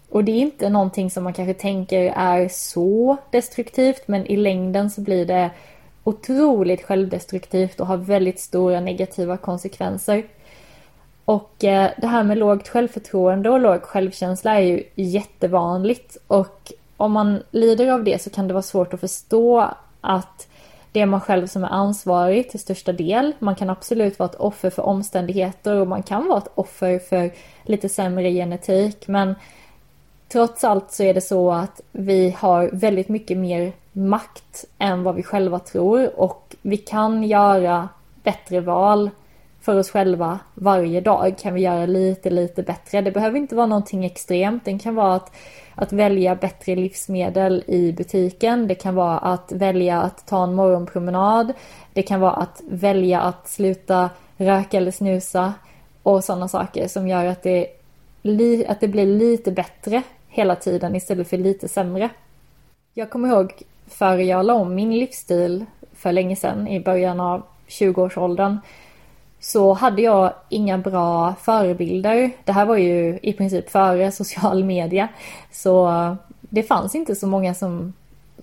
Och 0.10 0.24
det 0.24 0.32
är 0.32 0.42
inte 0.42 0.70
någonting 0.70 1.12
som 1.12 1.24
man 1.24 1.34
kanske 1.34 1.54
tänker 1.54 2.14
är 2.16 2.48
så 2.48 3.18
destruktivt 3.32 4.08
men 4.08 4.26
i 4.26 4.38
längden 4.38 4.90
så 4.90 5.02
blir 5.02 5.26
det 5.26 5.50
otroligt 6.04 6.84
självdestruktivt 6.84 7.80
och 7.80 7.88
har 7.88 7.98
väldigt 7.98 8.40
stora 8.40 8.80
negativa 8.80 9.38
konsekvenser. 9.38 10.24
Och 11.26 11.64
eh, 11.64 11.92
det 11.98 12.08
här 12.08 12.24
med 12.24 12.38
lågt 12.38 12.68
självförtroende 12.68 13.50
och 13.50 13.60
låg 13.60 13.82
självkänsla 13.82 14.56
är 14.56 14.66
ju 14.66 14.84
jättevanligt 14.96 16.18
och 16.28 16.74
om 16.98 17.12
man 17.12 17.44
lider 17.52 17.92
av 17.92 18.04
det 18.04 18.22
så 18.22 18.30
kan 18.30 18.48
det 18.48 18.54
vara 18.54 18.62
svårt 18.62 18.94
att 18.94 19.00
förstå 19.00 19.70
att 20.02 20.48
det 20.98 21.02
är 21.02 21.06
man 21.06 21.22
själv 21.22 21.48
som 21.48 21.64
är 21.64 21.68
ansvarig 21.68 22.50
till 22.50 22.60
största 22.60 22.94
del. 22.94 23.34
Man 23.40 23.56
kan 23.56 23.70
absolut 23.70 24.20
vara 24.20 24.30
ett 24.30 24.36
offer 24.36 24.70
för 24.70 24.84
omständigheter 24.84 25.76
och 25.76 25.88
man 25.88 26.04
kan 26.04 26.28
vara 26.28 26.38
ett 26.38 26.52
offer 26.56 27.00
för 27.00 27.32
lite 27.64 27.90
sämre 27.90 28.32
genetik. 28.32 29.08
Men 29.08 29.36
trots 30.28 30.64
allt 30.64 30.92
så 30.92 31.04
är 31.04 31.14
det 31.14 31.22
så 31.22 31.52
att 31.52 31.82
vi 31.92 32.36
har 32.38 32.70
väldigt 32.74 33.10
mycket 33.10 33.38
mer 33.38 33.72
makt 33.92 34.66
än 34.78 35.04
vad 35.04 35.16
vi 35.16 35.24
själva 35.24 35.60
tror 35.60 36.20
och 36.20 36.56
vi 36.62 36.78
kan 36.78 37.24
göra 37.24 37.90
bättre 38.24 38.60
val 38.60 39.10
för 39.62 39.80
oss 39.80 39.90
själva 39.90 40.40
varje 40.54 41.02
dag 41.02 41.36
kan 41.38 41.54
vi 41.54 41.62
göra 41.62 41.86
lite, 41.86 42.30
lite 42.30 42.64
bättre. 42.64 43.02
Det 43.02 43.12
behöver 43.12 43.38
inte 43.38 43.56
vara 43.56 43.66
någonting 43.66 44.06
extremt. 44.06 44.66
Det 44.66 44.80
kan 44.80 44.96
vara 44.96 45.16
att 45.16 45.36
att 45.78 45.94
välja 45.94 46.36
bättre 46.36 46.76
livsmedel 46.76 47.64
i 47.68 47.92
butiken. 47.92 48.68
Det 48.68 48.76
kan 48.76 48.96
vara 48.96 49.18
att 49.18 49.52
välja 49.52 50.02
att 50.02 50.28
ta 50.28 50.44
en 50.44 50.54
morgonpromenad. 50.54 51.54
Det 51.94 52.02
kan 52.02 52.20
vara 52.20 52.34
att 52.34 52.62
välja 52.68 53.22
att 53.22 53.48
sluta 53.48 54.10
röka 54.38 54.78
eller 54.78 54.92
snusa 54.92 55.54
och 56.04 56.24
sådana 56.24 56.48
saker 56.48 56.88
som 56.88 57.08
gör 57.08 57.26
att 57.26 57.44
det, 57.44 57.68
att 58.68 58.80
det 58.80 58.88
blir 58.88 59.06
lite 59.06 59.52
bättre 59.52 60.04
hela 60.28 60.56
tiden 60.56 60.96
istället 60.96 61.30
för 61.30 61.38
lite 61.38 61.68
sämre. 61.68 62.10
Jag 62.94 63.10
kommer 63.10 63.30
ihåg 63.30 63.54
före 63.88 64.24
jag 64.24 64.46
la 64.46 64.54
om 64.54 64.76
min 64.76 65.00
livsstil 65.00 65.66
för 65.94 66.12
länge 66.12 66.36
sedan 66.36 66.68
i 66.68 66.80
början 66.80 67.20
av 67.20 67.44
20-årsåldern 67.68 68.58
så 69.40 69.74
hade 69.74 70.02
jag 70.02 70.34
inga 70.50 70.78
bra 70.78 71.36
förebilder. 71.42 72.32
Det 72.44 72.52
här 72.52 72.66
var 72.66 72.78
ju 72.78 73.20
i 73.22 73.34
princip 73.34 73.70
före 73.70 74.12
social 74.12 74.64
media. 74.64 75.08
Så 75.52 75.92
det 76.42 76.64
fanns 76.64 76.96
inte 76.96 77.16
så 77.16 77.28
många 77.28 77.54
som, 77.54 77.94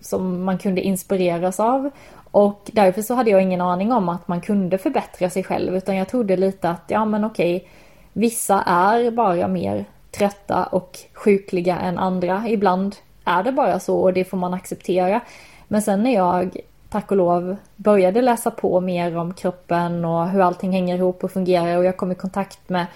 som 0.01 0.45
man 0.45 0.59
kunde 0.59 0.81
inspireras 0.81 1.61
av. 1.61 1.91
Och 2.31 2.71
därför 2.73 3.03
så 3.03 3.15
hade 3.15 3.31
jag 3.31 3.43
ingen 3.43 3.61
aning 3.61 3.93
om 3.93 4.09
att 4.09 4.29
man 4.29 4.41
kunde 4.41 4.79
förbättra 4.79 5.31
sig 5.31 5.45
själv 5.45 5.77
utan 5.77 5.97
jag 5.97 6.09
trodde 6.09 6.37
lite 6.37 6.71
att 6.71 6.83
ja 6.87 7.05
men 7.05 7.25
okej, 7.25 7.69
vissa 8.13 8.63
är 8.63 9.11
bara 9.11 9.49
mer 9.49 9.85
trötta 10.11 10.65
och 10.65 10.99
sjukliga 11.13 11.79
än 11.79 11.99
andra. 11.99 12.45
Ibland 12.49 12.97
är 13.25 13.43
det 13.43 13.53
bara 13.53 13.81
så 13.81 13.99
och 13.99 14.13
det 14.13 14.25
får 14.25 14.37
man 14.37 14.55
acceptera. 14.55 15.21
Men 15.69 15.83
sen 15.83 16.03
när 16.03 16.15
jag 16.15 16.57
tack 16.95 17.11
och 17.11 17.17
lov 17.17 17.57
började 17.77 18.23
läsa 18.23 18.51
på 18.51 18.81
mer 18.81 19.17
om 19.17 19.35
kroppen 19.35 20.05
och 20.05 20.29
hur 20.29 20.41
allting 20.41 20.73
hänger 20.73 20.97
ihop 20.97 21.25
och 21.25 21.31
fungerar 21.31 21.77
och 21.77 21.85
jag 21.85 21.97
kom 21.97 22.13
i 22.13 22.15
kontakt 22.15 22.69
med 22.69 22.87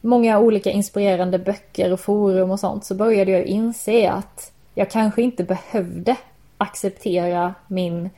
många 0.00 0.38
olika 0.38 0.70
inspirerande 0.70 1.38
böcker 1.38 1.92
och 1.92 2.00
forum 2.00 2.50
och 2.50 2.60
sånt 2.60 2.84
så 2.84 2.94
började 2.94 3.30
jag 3.30 3.44
inse 3.44 4.10
att 4.10 4.52
jag 4.74 4.90
kanske 4.90 5.22
inte 5.22 5.44
behövde 5.44 6.16
acceptera 6.58 7.54
min 7.66 8.10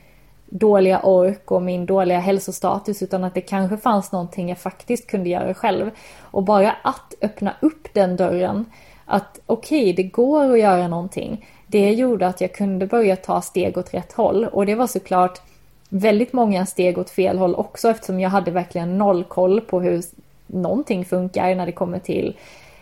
dåliga 0.47 1.01
ork 1.03 1.51
och 1.51 1.63
min 1.63 1.87
dåliga 1.87 2.19
hälsostatus 2.19 3.03
utan 3.03 3.25
att 3.25 3.35
det 3.35 3.41
kanske 3.41 3.77
fanns 3.77 4.13
någonting 4.13 4.49
jag 4.49 4.59
faktiskt 4.59 5.07
kunde 5.11 5.29
göra 5.29 5.55
själv. 5.55 5.91
Och 6.21 6.43
bara 6.43 6.71
att 6.83 7.15
öppna 7.21 7.55
upp 7.61 7.89
den 7.95 8.17
dörren, 8.17 8.65
att 9.05 9.41
okej, 9.47 9.83
okay, 9.83 9.93
det 9.93 10.03
går 10.03 10.53
att 10.53 10.61
göra 10.61 10.89
någonting. 10.89 11.47
Det 11.71 11.93
gjorde 11.93 12.27
att 12.27 12.41
jag 12.41 12.53
kunde 12.53 12.87
börja 12.87 13.17
ta 13.17 13.43
steg 13.43 13.79
åt 13.79 13.95
rätt 13.95 14.13
håll 14.13 14.45
och 14.45 14.67
det 14.67 14.75
var 14.75 14.87
såklart 14.87 15.41
väldigt 15.89 16.33
många 16.33 16.67
steg 16.67 16.99
åt 16.99 17.11
fel 17.11 17.39
håll 17.39 17.55
också 17.55 17.91
eftersom 17.91 18.21
jag 18.21 18.31
hade 18.31 18.51
verkligen 18.51 18.99
noll 18.99 19.25
koll 19.25 19.61
på 19.61 19.81
hur 19.81 20.03
någonting 20.47 21.05
funkar 21.05 21.55
när 21.55 21.67
det 21.67 21.73
kommer 21.73 21.99
till 21.99 22.37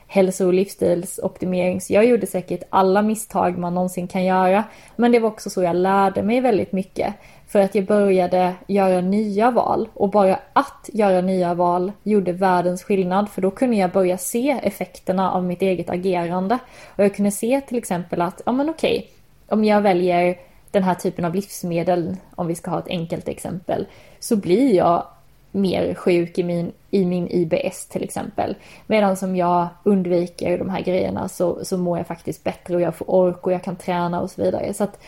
hälso 0.07 0.47
och 0.47 0.55
livsstilsoptimering. 0.55 1.81
Så 1.81 1.93
jag 1.93 2.05
gjorde 2.05 2.27
säkert 2.27 2.63
alla 2.71 3.03
misstag 3.03 3.59
man 3.59 3.75
någonsin 3.75 4.09
kan 4.09 4.25
göra. 4.25 4.65
Men 4.97 5.13
det 5.13 5.19
var 5.19 5.29
också 5.29 5.51
så 5.51 5.63
jag 5.63 5.77
lärde 5.77 6.23
mig 6.23 6.41
väldigt 6.41 6.73
mycket. 6.73 7.15
För 7.47 7.61
att 7.61 7.75
jag 7.75 7.87
började 7.87 8.55
göra 8.67 9.01
nya 9.01 9.51
val 9.51 9.89
och 9.95 10.11
bara 10.11 10.39
att 10.53 10.91
göra 10.93 11.21
nya 11.21 11.55
val 11.55 11.93
gjorde 12.03 12.33
världens 12.33 12.83
skillnad 12.83 13.29
för 13.29 13.43
då 13.43 13.51
kunde 13.51 13.77
jag 13.77 13.91
börja 13.91 14.19
se 14.19 14.61
effekterna 14.63 15.33
av 15.33 15.45
mitt 15.45 15.63
eget 15.63 15.91
agerande. 15.91 16.59
Och 16.97 17.05
jag 17.05 17.15
kunde 17.15 17.31
se 17.31 17.61
till 17.61 17.79
exempel 17.79 18.23
att, 18.23 18.43
ja 18.47 18.53
men 18.53 18.71
okej, 18.71 19.11
om 19.49 19.65
jag 19.65 19.81
väljer 19.81 20.37
den 20.71 20.83
här 20.83 20.95
typen 20.95 21.25
av 21.25 21.35
livsmedel, 21.35 22.17
om 22.35 22.47
vi 22.47 22.55
ska 22.55 22.71
ha 22.71 22.79
ett 22.79 22.89
enkelt 22.89 23.29
exempel, 23.29 23.87
så 24.19 24.37
blir 24.37 24.75
jag 24.75 25.07
mer 25.51 25.95
sjuk 25.95 26.39
i 26.39 26.43
min, 26.43 26.73
i 26.91 27.05
min 27.05 27.29
IBS 27.31 27.87
till 27.87 28.05
exempel. 28.05 28.55
Medan 28.87 29.17
som 29.17 29.37
jag 29.37 29.69
undviker 29.83 30.59
de 30.59 30.71
här 30.71 30.81
grejerna 30.81 31.29
så, 31.29 31.65
så 31.65 31.79
mår 31.79 31.99
jag 31.99 32.07
faktiskt 32.07 32.45
bättre 32.45 32.75
och 32.75 32.81
jag 32.81 32.95
får 32.95 33.11
ork 33.11 33.47
och 33.47 33.53
jag 33.53 33.63
kan 33.63 33.77
träna 33.77 34.21
och 34.21 34.31
så 34.31 34.43
vidare. 34.43 34.75
Så 34.75 34.85
att 34.85 34.99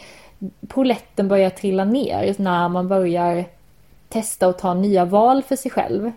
poletten 0.68 1.28
börjar 1.28 1.50
trilla 1.50 1.85
ner 1.85 2.35
när 2.38 2.68
man 2.68 2.88
börjar 2.88 3.45
testa 4.09 4.49
och 4.49 4.59
ta 4.59 4.75
nya 4.75 5.04
val 5.04 5.42
för 5.42 5.57
sig 5.57 5.71
själv. 5.71 6.12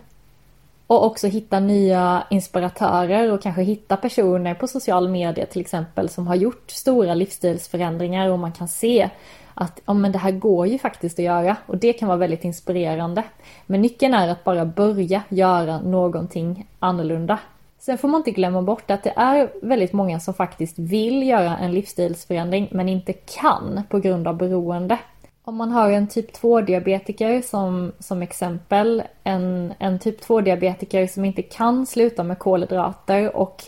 Och 0.86 1.04
också 1.04 1.26
hitta 1.26 1.60
nya 1.60 2.26
inspiratörer 2.30 3.32
och 3.32 3.42
kanske 3.42 3.62
hitta 3.62 3.96
personer 3.96 4.54
på 4.54 4.68
social 4.68 5.08
media 5.08 5.46
till 5.46 5.60
exempel 5.60 6.08
som 6.08 6.26
har 6.26 6.34
gjort 6.34 6.70
stora 6.70 7.14
livsstilsförändringar 7.14 8.28
och 8.28 8.38
man 8.38 8.52
kan 8.52 8.68
se 8.68 9.10
att 9.54 9.80
ja, 9.86 9.92
men 9.92 10.12
det 10.12 10.18
här 10.18 10.30
går 10.30 10.66
ju 10.66 10.78
faktiskt 10.78 11.18
att 11.18 11.24
göra 11.24 11.56
och 11.66 11.76
det 11.76 11.92
kan 11.92 12.08
vara 12.08 12.18
väldigt 12.18 12.44
inspirerande. 12.44 13.22
Men 13.66 13.82
nyckeln 13.82 14.14
är 14.14 14.28
att 14.28 14.44
bara 14.44 14.64
börja 14.64 15.22
göra 15.28 15.80
någonting 15.80 16.66
annorlunda. 16.78 17.38
Sen 17.84 17.98
får 17.98 18.08
man 18.08 18.18
inte 18.18 18.30
glömma 18.30 18.62
bort 18.62 18.90
att 18.90 19.02
det 19.02 19.12
är 19.16 19.52
väldigt 19.62 19.92
många 19.92 20.20
som 20.20 20.34
faktiskt 20.34 20.78
vill 20.78 21.28
göra 21.28 21.56
en 21.58 21.72
livsstilsförändring 21.72 22.68
men 22.70 22.88
inte 22.88 23.12
kan 23.12 23.82
på 23.88 23.98
grund 23.98 24.28
av 24.28 24.36
beroende. 24.36 24.98
Om 25.44 25.56
man 25.56 25.70
har 25.70 25.90
en 25.90 26.06
typ 26.06 26.36
2-diabetiker 26.36 27.42
som, 27.42 27.92
som 27.98 28.22
exempel, 28.22 29.02
en, 29.24 29.74
en 29.78 29.98
typ 29.98 30.24
2-diabetiker 30.24 31.06
som 31.06 31.24
inte 31.24 31.42
kan 31.42 31.86
sluta 31.86 32.24
med 32.24 32.38
kolhydrater 32.38 33.36
och 33.36 33.62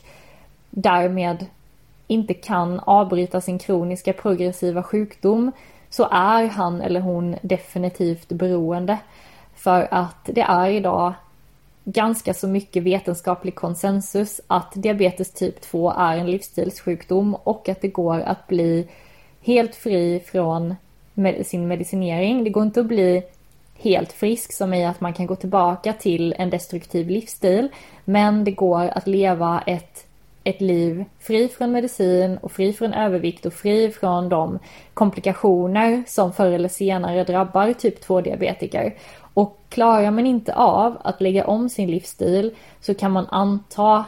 därmed 0.71 1.47
inte 2.07 2.35
kan 2.35 2.81
avbryta 2.81 3.41
sin 3.41 3.59
kroniska 3.59 4.13
progressiva 4.13 4.83
sjukdom 4.83 5.53
så 5.91 6.09
är 6.11 6.47
han 6.47 6.81
eller 6.81 7.01
hon 7.01 7.37
definitivt 7.43 8.29
beroende. 8.29 8.99
För 9.55 9.89
att 9.91 10.25
det 10.25 10.43
är 10.43 10.69
idag 10.69 11.13
ganska 11.85 12.35
så 12.35 12.49
mycket 12.49 12.83
vetenskaplig 12.83 13.55
konsensus 13.55 14.41
att 14.47 14.73
diabetes 14.75 15.33
typ 15.33 15.61
2 15.61 15.91
är 15.91 16.17
en 16.17 16.31
livsstilssjukdom 16.31 17.35
och 17.35 17.69
att 17.69 17.81
det 17.81 17.89
går 17.89 18.21
att 18.21 18.47
bli 18.47 18.89
helt 19.41 19.75
fri 19.75 20.21
från 20.27 20.75
sin 21.45 21.69
medicinering. 21.69 22.45
Det 22.45 22.51
går 22.51 22.63
inte 22.63 22.81
att 22.81 22.87
bli 22.87 23.23
helt 23.79 24.13
frisk 24.13 24.53
som 24.53 24.75
i 24.75 24.85
att 24.85 25.01
man 25.01 25.13
kan 25.13 25.27
gå 25.27 25.37
tillbaka 25.37 25.93
till 25.93 26.35
en 26.39 26.51
destruktiv 26.51 27.11
livsstil. 27.11 27.69
Men 28.05 28.45
det 28.45 28.51
går 28.51 28.89
att 28.89 29.07
leva 29.07 29.63
ett 29.67 30.07
ett 30.45 30.61
liv 30.61 31.05
fri 31.21 31.49
från 31.49 31.73
medicin 31.73 32.39
och 32.39 32.53
fri 32.53 32.73
från 32.73 32.95
övervikt 32.95 33.47
och 33.47 33.53
fri 33.53 33.91
från 33.91 34.29
de 34.29 34.59
komplikationer 34.95 36.03
som 36.07 36.33
förr 36.33 36.53
eller 36.53 36.69
senare 36.69 37.25
drabbar 37.25 37.73
typ 37.73 38.05
2-diabetiker. 38.05 38.95
Och 39.35 39.59
klarar 39.69 40.11
man 40.11 40.27
inte 40.27 40.55
av 40.55 40.97
att 41.05 41.21
lägga 41.21 41.47
om 41.47 41.69
sin 41.69 41.91
livsstil 41.91 42.55
så 42.81 42.95
kan 42.95 43.13
man 43.13 43.27
anta 43.31 44.05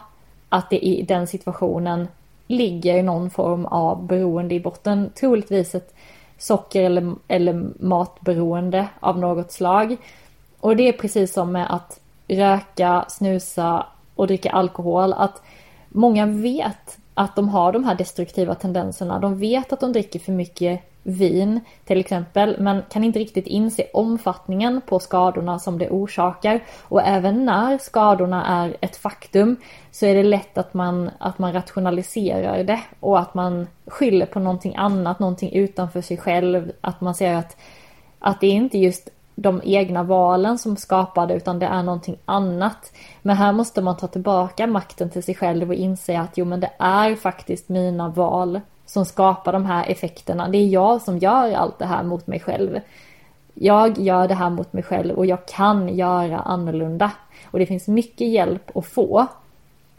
att 0.48 0.70
det 0.70 0.78
i 0.78 1.02
den 1.02 1.26
situationen 1.26 2.08
ligger 2.46 3.02
någon 3.02 3.30
form 3.30 3.66
av 3.66 4.06
beroende 4.06 4.54
i 4.54 4.60
botten. 4.60 5.10
Troligtvis 5.14 5.74
ett 5.74 5.94
socker 6.38 6.82
eller, 6.82 7.14
eller 7.28 7.66
matberoende 7.80 8.88
av 9.00 9.18
något 9.18 9.52
slag. 9.52 9.96
Och 10.60 10.76
det 10.76 10.88
är 10.88 10.92
precis 10.92 11.32
som 11.32 11.52
med 11.52 11.74
att 11.74 12.00
röka, 12.28 13.04
snusa 13.08 13.86
och 14.14 14.26
dricka 14.26 14.50
alkohol. 14.50 15.12
Att 15.12 15.42
många 15.88 16.26
vet 16.26 16.98
att 17.14 17.36
de 17.36 17.48
har 17.48 17.72
de 17.72 17.84
här 17.84 17.94
destruktiva 17.94 18.54
tendenserna. 18.54 19.18
De 19.18 19.38
vet 19.38 19.72
att 19.72 19.80
de 19.80 19.92
dricker 19.92 20.18
för 20.18 20.32
mycket 20.32 20.82
vin 21.06 21.60
till 21.84 22.00
exempel 22.00 22.56
men 22.58 22.82
kan 22.90 23.04
inte 23.04 23.18
riktigt 23.18 23.46
inse 23.46 23.86
omfattningen 23.92 24.80
på 24.86 24.98
skadorna 24.98 25.58
som 25.58 25.78
det 25.78 25.90
orsakar. 25.90 26.60
Och 26.82 27.02
även 27.02 27.44
när 27.44 27.78
skadorna 27.78 28.46
är 28.46 28.76
ett 28.80 28.96
faktum 28.96 29.56
så 29.90 30.06
är 30.06 30.14
det 30.14 30.22
lätt 30.22 30.58
att 30.58 30.74
man, 30.74 31.10
att 31.18 31.38
man 31.38 31.52
rationaliserar 31.52 32.64
det 32.64 32.80
och 33.00 33.18
att 33.18 33.34
man 33.34 33.66
skyller 33.86 34.26
på 34.26 34.40
någonting 34.40 34.76
annat, 34.76 35.18
någonting 35.18 35.52
utanför 35.52 36.00
sig 36.00 36.16
själv. 36.16 36.72
Att 36.80 37.00
man 37.00 37.14
ser 37.14 37.34
att, 37.34 37.56
att 38.18 38.40
det 38.40 38.46
är 38.46 38.52
inte 38.52 38.78
just 38.78 39.08
de 39.34 39.60
egna 39.64 40.02
valen 40.02 40.58
som 40.58 40.76
skapar 40.76 41.26
det 41.26 41.34
utan 41.34 41.58
det 41.58 41.66
är 41.66 41.82
någonting 41.82 42.18
annat. 42.24 42.92
Men 43.22 43.36
här 43.36 43.52
måste 43.52 43.82
man 43.82 43.96
ta 43.96 44.06
tillbaka 44.06 44.66
makten 44.66 45.10
till 45.10 45.22
sig 45.22 45.34
själv 45.34 45.68
och 45.68 45.74
inse 45.74 46.20
att 46.20 46.38
jo 46.38 46.44
men 46.44 46.60
det 46.60 46.70
är 46.78 47.14
faktiskt 47.14 47.68
mina 47.68 48.08
val 48.08 48.60
som 48.86 49.04
skapar 49.04 49.52
de 49.52 49.66
här 49.66 49.86
effekterna. 49.90 50.48
Det 50.48 50.58
är 50.58 50.66
jag 50.66 51.02
som 51.02 51.18
gör 51.18 51.52
allt 51.52 51.78
det 51.78 51.86
här 51.86 52.02
mot 52.02 52.26
mig 52.26 52.40
själv. 52.40 52.80
Jag 53.54 53.98
gör 53.98 54.28
det 54.28 54.34
här 54.34 54.50
mot 54.50 54.72
mig 54.72 54.82
själv 54.82 55.14
och 55.14 55.26
jag 55.26 55.46
kan 55.46 55.96
göra 55.96 56.38
annorlunda. 56.38 57.10
Och 57.50 57.58
det 57.58 57.66
finns 57.66 57.88
mycket 57.88 58.28
hjälp 58.28 58.76
att 58.76 58.86
få 58.86 59.26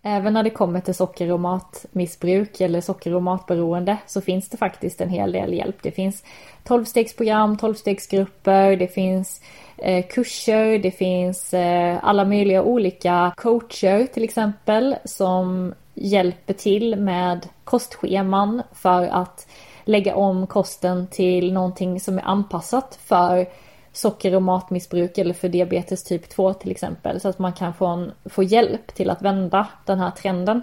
Även 0.10 0.34
när 0.34 0.44
det 0.44 0.50
kommer 0.50 0.80
till 0.80 0.96
socker 0.96 1.32
och 1.32 1.40
matmissbruk 1.40 2.62
eller 2.62 2.82
socker 2.82 3.14
och 3.14 3.24
matberoende 3.24 3.98
så 4.06 4.22
finns 4.22 4.50
det 4.50 4.58
faktiskt 4.58 5.02
en 5.02 5.10
hel 5.10 5.32
del 5.32 5.54
hjälp. 5.54 5.76
Det 5.82 5.92
finns 5.92 6.24
12-stegsprogram, 6.64 7.58
12-stegsgrupper, 7.58 8.76
det 8.76 8.88
finns 8.88 9.42
eh, 9.78 10.06
kurser, 10.06 10.80
det 10.80 10.92
finns 10.92 11.54
eh, 11.54 12.00
alla 12.02 12.26
möjliga 12.26 12.64
olika 12.64 13.34
coacher 13.38 14.08
till 14.14 14.24
exempel 14.24 14.96
som 15.06 15.74
hjälper 15.98 16.54
till 16.54 16.96
med 16.96 17.48
kostscheman 17.64 18.64
för 18.72 19.08
att 19.08 19.48
lägga 19.84 20.16
om 20.16 20.48
kosten 20.48 21.08
till 21.08 21.54
någonting 21.54 22.00
som 22.00 22.18
är 22.18 22.28
anpassat 22.28 23.00
för 23.04 23.48
socker 23.92 24.36
och 24.36 24.42
matmissbruk 24.42 25.18
eller 25.18 25.34
för 25.34 25.50
diabetes 25.50 26.04
typ 26.04 26.30
2 26.30 26.54
till 26.54 26.72
exempel. 26.72 27.20
Så 27.22 27.30
att 27.30 27.40
man 27.40 27.54
kan 27.54 27.74
få, 27.74 27.86
en, 27.86 28.12
få 28.26 28.44
hjälp 28.44 28.96
till 28.96 29.10
att 29.10 29.22
vända 29.22 29.68
den 29.86 30.00
här 30.00 30.12
trenden. 30.12 30.62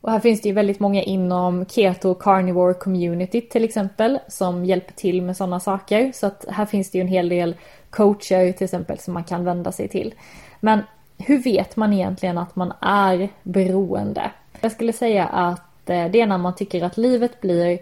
Och 0.00 0.10
här 0.10 0.20
finns 0.20 0.40
det 0.40 0.48
ju 0.48 0.54
väldigt 0.54 0.80
många 0.80 1.02
inom 1.02 1.66
keto 1.66 2.14
carnivore 2.14 2.74
community 2.74 3.40
till 3.40 3.64
exempel 3.64 4.18
som 4.28 4.64
hjälper 4.64 4.92
till 4.92 5.22
med 5.22 5.36
sådana 5.36 5.60
saker. 5.60 6.12
Så 6.14 6.26
att 6.26 6.44
här 6.48 6.66
finns 6.66 6.90
det 6.90 6.98
ju 6.98 7.02
en 7.02 7.08
hel 7.08 7.28
del 7.28 7.54
coacher 7.90 8.52
till 8.52 8.64
exempel 8.64 8.98
som 8.98 9.14
man 9.14 9.24
kan 9.24 9.44
vända 9.44 9.72
sig 9.72 9.88
till. 9.88 10.14
Men 10.60 10.80
hur 11.18 11.42
vet 11.42 11.76
man 11.76 11.92
egentligen 11.92 12.38
att 12.38 12.56
man 12.56 12.72
är 12.80 13.28
beroende? 13.42 14.30
Jag 14.62 14.72
skulle 14.72 14.92
säga 14.92 15.26
att 15.26 15.90
eh, 15.90 16.06
det 16.10 16.20
är 16.20 16.26
när 16.26 16.38
man 16.38 16.54
tycker 16.54 16.84
att 16.84 16.96
livet 16.96 17.40
blir 17.40 17.78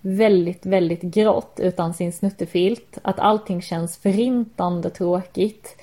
väldigt, 0.00 0.66
väldigt 0.66 1.02
grått 1.02 1.60
utan 1.62 1.94
sin 1.94 2.12
snuttefilt. 2.12 2.98
Att 3.02 3.18
allting 3.18 3.62
känns 3.62 3.96
förintande 3.96 4.90
tråkigt. 4.90 5.76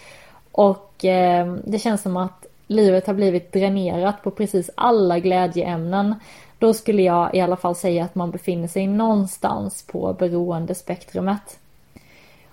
Och 0.51 1.05
eh, 1.05 1.53
det 1.65 1.79
känns 1.79 2.01
som 2.01 2.17
att 2.17 2.45
livet 2.67 3.07
har 3.07 3.13
blivit 3.13 3.51
dränerat 3.51 4.23
på 4.23 4.31
precis 4.31 4.69
alla 4.75 5.19
glädjeämnen. 5.19 6.15
Då 6.59 6.73
skulle 6.73 7.01
jag 7.01 7.35
i 7.35 7.41
alla 7.41 7.57
fall 7.57 7.75
säga 7.75 8.03
att 8.03 8.15
man 8.15 8.31
befinner 8.31 8.67
sig 8.67 8.88
någonstans 8.88 9.88
på 9.88 10.13
beroendespektrumet. 10.13 11.59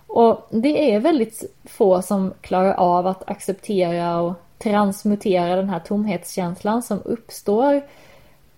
Och 0.06 0.46
det 0.50 0.94
är 0.94 1.00
väldigt 1.00 1.44
få 1.64 2.02
som 2.02 2.34
klarar 2.40 2.72
av 2.72 3.06
att 3.06 3.30
acceptera 3.30 4.20
och 4.20 4.34
transmutera 4.58 5.56
den 5.56 5.68
här 5.68 5.80
tomhetskänslan 5.80 6.82
som 6.82 7.02
uppstår 7.04 7.82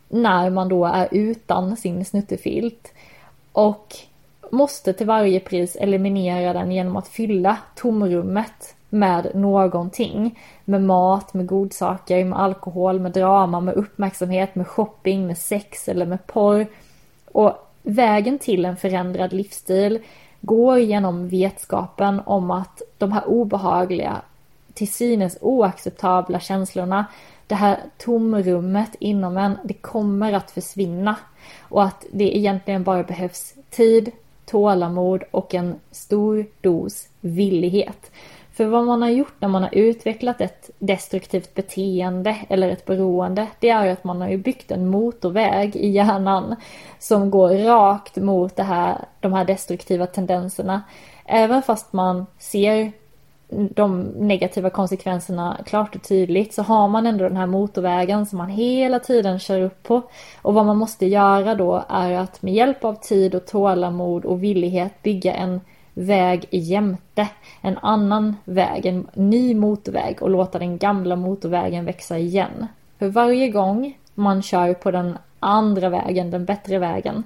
när 0.09 0.51
man 0.51 0.69
då 0.69 0.85
är 0.85 1.09
utan 1.11 1.77
sin 1.77 2.05
snuttefilt 2.05 2.93
och 3.53 3.97
måste 4.51 4.93
till 4.93 5.07
varje 5.07 5.41
pris 5.41 5.77
eliminera 5.77 6.53
den 6.53 6.73
genom 6.73 6.97
att 6.97 7.09
fylla 7.09 7.57
tomrummet 7.75 8.75
med 8.89 9.31
någonting. 9.35 10.39
Med 10.65 10.83
mat, 10.83 11.35
med 11.35 11.47
godsaker, 11.47 12.25
med 12.25 12.39
alkohol, 12.39 13.01
med 13.01 13.13
drama, 13.13 13.61
med 13.61 13.75
uppmärksamhet, 13.75 14.55
med 14.55 14.67
shopping, 14.67 15.27
med 15.27 15.39
sex 15.39 15.89
eller 15.89 16.07
med 16.07 16.27
porr. 16.27 16.67
Och 17.33 17.53
vägen 17.83 18.39
till 18.39 18.65
en 18.65 18.77
förändrad 18.77 19.33
livsstil 19.33 19.99
går 20.41 20.79
genom 20.79 21.29
vetskapen 21.29 22.21
om 22.27 22.51
att 22.51 22.83
de 22.99 23.13
här 23.13 23.29
obehagliga, 23.29 24.23
till 24.79 24.93
synes 24.93 25.39
oacceptabla 25.41 26.41
känslorna, 26.41 27.07
det 27.47 27.55
här 27.55 27.79
tomrummet 27.99 28.91
inom 29.01 29.37
en, 29.37 29.59
det 29.65 29.75
kommer 29.75 30.33
att 30.33 30.51
försvinna. 30.51 31.17
Och 31.61 31.83
att 31.83 32.05
det 32.13 32.37
egentligen 32.37 32.85
bara 32.85 33.03
behövs 33.03 33.55
tid, 33.71 34.11
tålamod 34.47 35.23
och 35.31 35.55
en 35.55 35.75
stor 35.91 36.47
dos 36.61 37.09
villighet. 37.21 38.11
För 38.53 38.65
vad 38.65 38.87
man 38.87 39.03
har 39.03 39.09
gjort 39.09 39.35
när 39.39 39.49
man 39.49 39.63
har 39.63 39.75
utvecklat 39.75 40.41
ett 40.41 40.71
destruktivt 40.79 41.55
beteende 41.55 42.37
eller 42.49 42.69
ett 42.69 42.85
beroende, 42.85 43.47
det 43.61 43.69
är 43.69 43.93
att 43.93 44.05
man 44.05 44.21
har 44.21 44.29
ju 44.29 44.37
byggt 44.37 44.71
en 44.71 44.89
motorväg 44.89 45.77
i 45.77 45.89
hjärnan 45.89 46.57
som 46.99 47.31
går 47.31 47.51
rakt 47.51 48.17
mot 48.17 48.57
det 48.57 48.63
här, 48.63 48.99
de 49.21 49.33
här 49.33 49.45
destruktiva 49.45 50.07
tendenserna. 50.07 50.83
Även 51.25 51.63
fast 51.63 51.93
man 51.93 52.27
ser 52.39 52.93
de 53.51 54.01
negativa 54.01 54.71
konsekvenserna 54.71 55.61
klart 55.67 55.97
och 55.97 56.03
tydligt 56.03 56.55
så 56.55 56.63
har 56.63 56.89
man 56.89 57.07
ändå 57.07 57.25
den 57.25 57.37
här 57.37 57.47
motorvägen 57.47 58.27
som 58.27 58.39
man 58.39 58.49
hela 58.49 58.99
tiden 58.99 59.39
kör 59.39 59.61
upp 59.61 59.83
på. 59.83 60.03
Och 60.43 60.55
vad 60.55 60.67
man 60.67 60.77
måste 60.77 61.07
göra 61.07 61.55
då 61.55 61.85
är 61.89 62.13
att 62.13 62.43
med 62.43 62.55
hjälp 62.55 62.85
av 62.85 62.95
tid 62.95 63.35
och 63.35 63.47
tålamod 63.47 64.25
och 64.25 64.43
villighet 64.43 65.03
bygga 65.03 65.35
en 65.35 65.61
väg 65.95 66.47
jämte 66.51 67.29
en 67.61 67.79
annan 67.79 68.37
väg, 68.45 68.87
en 68.87 69.07
ny 69.15 69.55
motorväg 69.55 70.23
och 70.23 70.31
låta 70.31 70.59
den 70.59 70.79
gamla 70.79 71.17
motorvägen 71.17 71.85
växa 71.85 72.19
igen. 72.19 72.67
För 72.99 73.09
varje 73.09 73.49
gång 73.49 73.99
man 74.15 74.43
kör 74.43 74.75
på 74.75 74.91
den 74.91 75.19
andra 75.41 75.89
vägen, 75.89 76.31
den 76.31 76.45
bättre 76.45 76.79
vägen, 76.79 77.25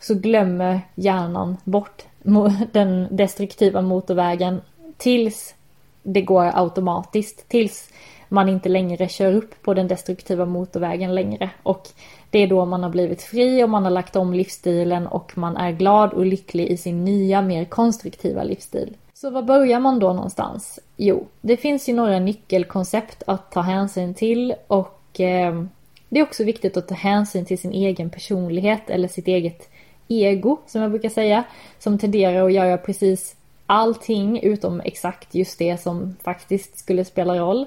så 0.00 0.14
glömmer 0.14 0.80
hjärnan 0.94 1.56
bort 1.64 2.02
den 2.72 3.08
destruktiva 3.10 3.80
motorvägen 3.80 4.60
tills 5.02 5.54
det 6.02 6.22
går 6.22 6.50
automatiskt, 6.54 7.48
tills 7.48 7.88
man 8.28 8.48
inte 8.48 8.68
längre 8.68 9.08
kör 9.08 9.34
upp 9.34 9.62
på 9.62 9.74
den 9.74 9.88
destruktiva 9.88 10.46
motorvägen 10.46 11.14
längre. 11.14 11.50
Och 11.62 11.88
det 12.30 12.38
är 12.38 12.46
då 12.46 12.64
man 12.64 12.82
har 12.82 12.90
blivit 12.90 13.22
fri 13.22 13.64
och 13.64 13.70
man 13.70 13.84
har 13.84 13.90
lagt 13.90 14.16
om 14.16 14.34
livsstilen 14.34 15.06
och 15.06 15.38
man 15.38 15.56
är 15.56 15.72
glad 15.72 16.12
och 16.12 16.26
lycklig 16.26 16.68
i 16.68 16.76
sin 16.76 17.04
nya, 17.04 17.42
mer 17.42 17.64
konstruktiva 17.64 18.42
livsstil. 18.42 18.96
Så 19.14 19.30
var 19.30 19.42
börjar 19.42 19.80
man 19.80 19.98
då 19.98 20.12
någonstans? 20.12 20.80
Jo, 20.96 21.26
det 21.40 21.56
finns 21.56 21.88
ju 21.88 21.92
några 21.92 22.18
nyckelkoncept 22.18 23.22
att 23.26 23.50
ta 23.50 23.60
hänsyn 23.60 24.14
till 24.14 24.54
och 24.66 25.20
eh, 25.20 25.64
det 26.08 26.20
är 26.20 26.22
också 26.22 26.44
viktigt 26.44 26.76
att 26.76 26.88
ta 26.88 26.94
hänsyn 26.94 27.44
till 27.44 27.58
sin 27.58 27.72
egen 27.72 28.10
personlighet 28.10 28.90
eller 28.90 29.08
sitt 29.08 29.28
eget 29.28 29.68
ego 30.08 30.58
som 30.66 30.82
jag 30.82 30.90
brukar 30.90 31.08
säga. 31.08 31.44
Som 31.78 31.98
tenderar 31.98 32.46
att 32.46 32.52
göra 32.52 32.78
precis 32.78 33.36
allting 33.72 34.40
utom 34.42 34.80
exakt 34.80 35.34
just 35.34 35.58
det 35.58 35.80
som 35.80 36.16
faktiskt 36.24 36.78
skulle 36.78 37.04
spela 37.04 37.38
roll. 37.38 37.66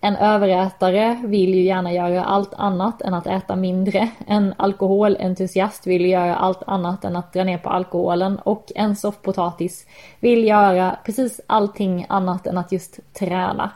En 0.00 0.16
överätare 0.16 1.20
vill 1.24 1.54
ju 1.54 1.62
gärna 1.62 1.92
göra 1.92 2.24
allt 2.24 2.54
annat 2.54 3.02
än 3.02 3.14
att 3.14 3.26
äta 3.26 3.56
mindre. 3.56 4.08
En 4.26 4.54
alkoholentusiast 4.56 5.86
vill 5.86 6.04
göra 6.04 6.36
allt 6.36 6.62
annat 6.66 7.04
än 7.04 7.16
att 7.16 7.32
dra 7.32 7.44
ner 7.44 7.58
på 7.58 7.68
alkoholen. 7.68 8.38
Och 8.38 8.72
en 8.74 8.96
soffpotatis 8.96 9.86
vill 10.20 10.44
göra 10.44 10.98
precis 11.04 11.40
allting 11.46 12.06
annat 12.08 12.46
än 12.46 12.58
att 12.58 12.72
just 12.72 13.00
träna. 13.12 13.70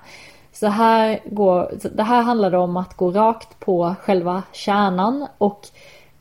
Så 0.53 0.67
här 0.67 1.21
går, 1.25 1.71
det 1.95 2.03
här 2.03 2.23
handlar 2.23 2.55
om 2.55 2.77
att 2.77 2.95
gå 2.95 3.11
rakt 3.11 3.61
på 3.61 3.95
själva 4.01 4.43
kärnan 4.53 5.27
och 5.39 5.61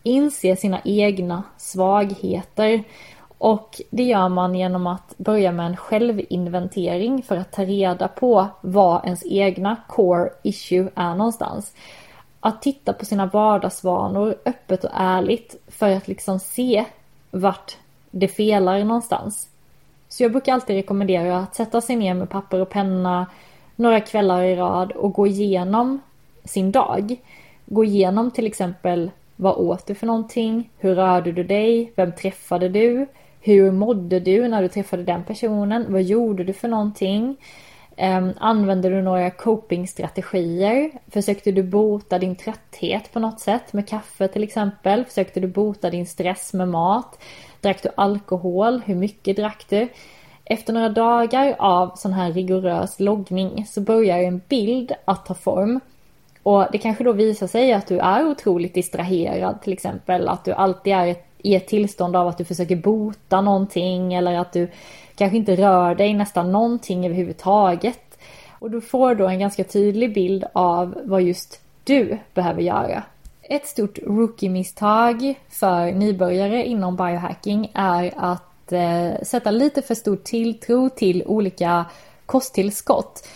inse 0.04 0.56
sina 0.56 0.82
egna 0.84 1.44
svagheter. 1.58 2.84
Och 3.38 3.82
det 3.90 4.04
gör 4.04 4.30
man 4.30 4.56
genom 4.56 4.88
att 4.88 5.18
börja 5.18 5.52
med 5.52 5.66
en 5.66 5.78
självinventering 5.78 7.24
för 7.24 7.36
att 7.36 7.52
ta 7.52 7.66
reda 7.66 8.08
på 8.08 8.48
vad 8.62 9.06
ens 9.06 9.26
egna 9.26 9.76
core 9.88 10.30
issue 10.44 10.90
är 10.96 11.16
någonstans. 11.16 11.74
Att 12.40 12.62
titta 12.62 12.94
på 12.94 13.06
sina 13.06 13.26
vardagsvanor 13.26 14.36
öppet 14.46 14.84
och 14.84 14.92
ärligt 14.94 15.56
för 15.68 15.90
att 15.90 16.08
liksom 16.08 16.40
se 16.40 16.86
vart 17.32 17.78
det 18.12 18.28
felar 18.28 18.84
någonstans. 18.84 19.50
Så 20.10 20.24
jag 20.24 20.32
brukar 20.32 20.54
alltid 20.54 20.76
rekommendera 20.76 21.38
att 21.38 21.56
sätta 21.56 21.82
sig 21.82 21.96
ner 21.96 22.14
med 22.14 22.30
papper 22.30 22.62
och 22.62 22.70
penna 22.70 23.26
några 23.76 24.00
kvällar 24.00 24.44
i 24.44 24.56
rad 24.56 24.92
och 24.92 25.14
gå 25.14 25.28
igenom 25.28 26.02
sin 26.44 26.72
dag. 26.72 27.16
Gå 27.66 27.84
igenom 27.84 28.32
till 28.32 28.48
exempel 28.48 29.12
vad 29.36 29.56
åt 29.56 29.88
du 29.88 29.96
för 29.96 30.08
någonting? 30.08 30.70
Hur 30.78 30.96
rörde 30.96 31.32
du 31.32 31.44
dig? 31.44 31.94
Vem 31.96 32.12
träffade 32.12 32.70
du? 32.70 33.08
Hur 33.42 33.72
mådde 33.72 34.20
du 34.20 34.48
när 34.48 34.62
du 34.62 34.68
träffade 34.68 35.04
den 35.04 35.24
personen? 35.24 35.86
Vad 35.90 36.04
gjorde 36.04 36.44
du 36.44 36.54
för 36.54 36.68
någonting? 36.68 37.38
Um, 37.98 38.34
använde 38.38 38.90
du 38.90 39.02
några 39.02 39.32
copingstrategier? 39.32 40.92
Försökte 41.12 41.52
du 41.52 41.64
bota 41.64 42.20
din 42.20 42.36
trötthet 42.36 43.14
på 43.14 43.20
något 43.20 43.40
sätt 43.40 43.74
med 43.74 43.88
kaffe 43.88 44.28
till 44.28 44.44
exempel? 44.44 45.06
Försökte 45.06 45.40
du 45.40 45.48
bota 45.48 45.90
din 45.90 46.06
stress 46.06 46.54
med 46.54 46.68
mat? 46.68 47.20
Drack 47.62 47.84
du 47.84 47.90
alkohol? 47.98 48.82
Hur 48.86 48.96
mycket 48.96 49.36
drack 49.36 49.66
du? 49.70 49.88
Efter 50.46 50.74
några 50.74 50.90
dagar 50.90 51.56
av 51.60 51.92
sån 51.96 52.14
här 52.14 52.32
rigorös 52.32 53.00
loggning 53.00 53.66
så 53.66 53.82
börjar 53.82 54.18
en 54.18 54.42
bild 54.48 54.92
att 55.06 55.26
ta 55.26 55.34
form. 55.34 55.80
Och 56.44 56.66
det 56.72 56.78
kanske 56.78 57.04
då 57.04 57.12
visar 57.12 57.48
sig 57.48 57.74
att 57.74 57.88
du 57.88 58.00
är 58.00 58.28
otroligt 58.28 58.74
distraherad 58.74 59.62
till 59.62 59.74
exempel. 59.74 60.28
Att 60.28 60.46
du 60.46 60.52
alltid 60.52 60.94
är 60.94 61.08
ett 61.08 61.27
i 61.38 61.56
ett 61.56 61.68
tillstånd 61.68 62.16
av 62.16 62.28
att 62.28 62.38
du 62.38 62.46
försöker 62.46 62.76
bota 62.76 63.42
någonting 63.42 64.14
eller 64.14 64.34
att 64.34 64.54
du 64.54 64.68
kanske 65.16 65.38
inte 65.38 65.56
rör 65.56 65.96
dig 65.96 66.14
nästan 66.14 66.52
någonting 66.52 67.06
överhuvudtaget. 67.06 68.20
Och 68.60 68.72
du 68.72 68.82
får 68.82 69.16
då 69.16 69.28
en 69.28 69.40
ganska 69.40 69.64
tydlig 69.64 70.14
bild 70.14 70.46
av 70.54 70.98
vad 71.04 71.22
just 71.22 71.62
du 71.84 72.18
behöver 72.34 72.62
göra. 72.62 73.04
Ett 73.42 73.68
stort 73.68 73.98
rookie-misstag 73.98 75.40
för 75.50 75.92
nybörjare 75.92 76.66
inom 76.66 76.96
biohacking 76.96 77.72
är 77.74 78.14
att 78.18 78.72
eh, 78.72 79.12
sätta 79.24 79.52
lite 79.52 79.82
för 79.82 79.96
stor 79.96 80.16
tilltro 80.16 80.90
till 80.90 81.24
olika 81.26 81.86
kosttillskott. 82.26 83.28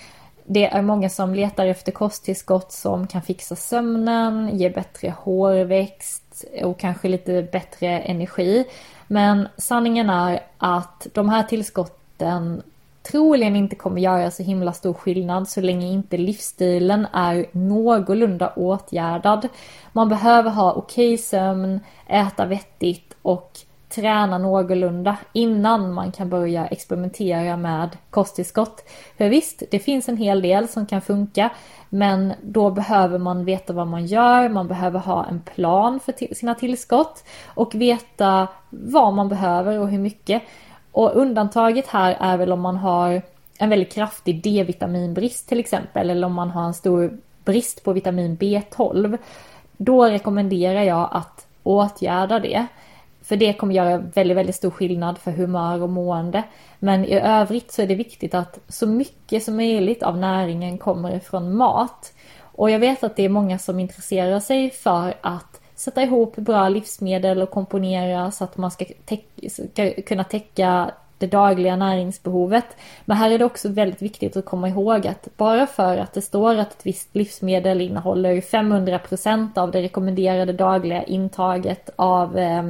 Det 0.46 0.66
är 0.66 0.82
många 0.82 1.10
som 1.10 1.36
letar 1.36 1.66
efter 1.66 1.92
kosttillskott 1.92 2.72
som 2.72 3.08
kan 3.08 3.22
fixa 3.22 3.56
sömnen, 3.56 4.58
ge 4.58 4.70
bättre 4.70 5.14
hårväxt 5.18 6.31
och 6.63 6.80
kanske 6.80 7.08
lite 7.08 7.47
bättre 7.51 7.88
energi. 7.88 8.65
Men 9.08 9.47
sanningen 9.58 10.10
är 10.10 10.39
att 10.58 11.08
de 11.13 11.30
här 11.30 11.43
tillskotten 11.43 12.62
troligen 13.04 13.56
inte 13.56 13.75
kommer 13.75 14.01
göra 14.01 14.32
så 14.32 14.43
himla 14.43 14.73
stor 14.73 14.93
skillnad 14.93 15.49
så 15.49 15.62
länge 15.62 15.88
inte 15.88 16.17
livsstilen 16.17 17.08
är 17.13 17.45
någorlunda 17.51 18.54
åtgärdad. 18.56 19.47
Man 19.93 20.10
behöver 20.10 20.51
ha 20.51 20.73
okej 20.73 21.17
sömn, 21.17 21.80
äta 22.08 22.45
vettigt 22.45 23.15
och 23.21 23.60
träna 23.91 24.38
någorlunda 24.38 25.17
innan 25.34 25.93
man 25.93 26.12
kan 26.12 26.30
börja 26.30 26.67
experimentera 26.67 27.58
med 27.58 27.97
kosttillskott. 28.10 28.89
För 29.17 29.30
visst, 29.30 29.63
det 29.71 29.80
finns 29.80 30.10
en 30.10 30.17
hel 30.17 30.41
del 30.41 30.67
som 30.67 30.86
kan 30.86 31.01
funka, 31.01 31.49
men 31.89 32.34
då 32.41 32.69
behöver 32.69 33.19
man 33.19 33.45
veta 33.45 33.73
vad 33.73 33.88
man 33.88 34.06
gör, 34.06 34.49
man 34.49 34.67
behöver 34.67 34.99
ha 34.99 35.25
en 35.25 35.41
plan 35.41 35.99
för 35.99 36.34
sina 36.36 36.56
tillskott 36.56 37.23
och 37.47 37.75
veta 37.75 38.47
vad 38.69 39.13
man 39.13 39.30
behöver 39.30 39.80
och 39.80 39.89
hur 39.89 39.99
mycket. 39.99 40.41
Och 40.91 41.15
undantaget 41.15 41.88
här 41.88 42.17
är 42.19 42.38
väl 42.38 42.51
om 42.51 42.62
man 42.62 42.77
har 42.77 43.21
en 43.58 43.69
väldigt 43.69 43.93
kraftig 43.93 44.43
D-vitaminbrist 44.43 45.49
till 45.49 45.60
exempel, 45.60 46.10
eller 46.10 46.27
om 46.27 46.34
man 46.34 46.49
har 46.49 46.63
en 46.63 46.73
stor 46.73 47.17
brist 47.45 47.84
på 47.84 47.93
vitamin 47.93 48.38
B12. 48.38 49.17
Då 49.77 50.06
rekommenderar 50.06 50.84
jag 50.84 51.10
att 51.12 51.47
åtgärda 51.63 52.39
det. 52.39 52.67
För 53.32 53.36
det 53.36 53.54
kommer 53.54 53.74
göra 53.74 53.98
väldigt, 53.98 54.38
väldigt 54.38 54.56
stor 54.56 54.72
skillnad 54.72 55.17
för 55.17 55.32
humör 55.32 55.82
och 55.82 55.89
mående. 55.89 56.44
Men 56.80 57.06
i 57.06 57.20
övrigt 57.20 57.72
så 57.72 57.82
är 57.82 57.88
det 57.88 57.96
viktigt 57.96 58.34
att 58.34 58.60
så 58.67 58.88
mycket 58.88 59.44
som 59.44 59.56
möjligt 59.56 60.04
av 60.04 60.17
näringen 60.17 60.78
kommer 60.78 61.15
ifrån 61.15 61.56
mat. 61.56 62.13
Och 62.41 62.70
jag 62.70 62.80
vet 62.80 63.04
att 63.04 63.15
det 63.15 63.26
är 63.26 63.30
många 63.30 63.60
som 63.60 63.80
intresserar 63.80 64.39
sig 64.39 64.72
för 64.72 65.13
att 65.22 65.62
sätta 65.76 66.04
ihop 66.04 66.36
bra 66.36 66.70
livsmedel 66.70 67.41
och 67.41 67.52
komponera 67.52 68.32
så 68.32 68.44
att 68.44 68.58
man 68.58 68.72
ska, 68.72 68.86
ska 69.50 69.91
kunna 70.02 70.24
täcka 70.24 70.91
det 71.17 71.28
dagliga 71.28 71.76
näringsbehovet. 71.76 72.65
Men 73.06 73.17
här 73.17 73.32
är 73.32 73.39
det 73.39 73.46
också 73.46 73.70
väldigt 73.70 74.02
viktigt 74.02 74.38
att 74.38 74.46
komma 74.46 74.70
ihåg 74.70 75.08
att 75.08 75.28
bara 75.38 75.67
för 75.67 75.98
att 75.98 76.13
det 76.13 76.22
står 76.22 76.56
att 76.56 76.72
ett 76.72 76.86
visst 76.86 77.15
livsmedel 77.15 77.82
innehåller 77.82 78.41
500% 78.41 79.58
av 79.58 79.72
det 79.72 79.82
rekommenderade 79.82 80.54
dagliga 80.54 81.04
intaget 81.04 81.89
av 81.96 82.38
eh, 82.38 82.63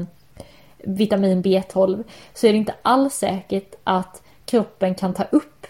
vitamin 0.83 1.43
B12 1.43 2.03
så 2.33 2.47
är 2.47 2.51
det 2.51 2.57
inte 2.57 2.75
alls 2.81 3.13
säkert 3.13 3.75
att 3.83 4.21
kroppen 4.45 4.95
kan 4.95 5.13
ta 5.13 5.23
upp 5.23 5.67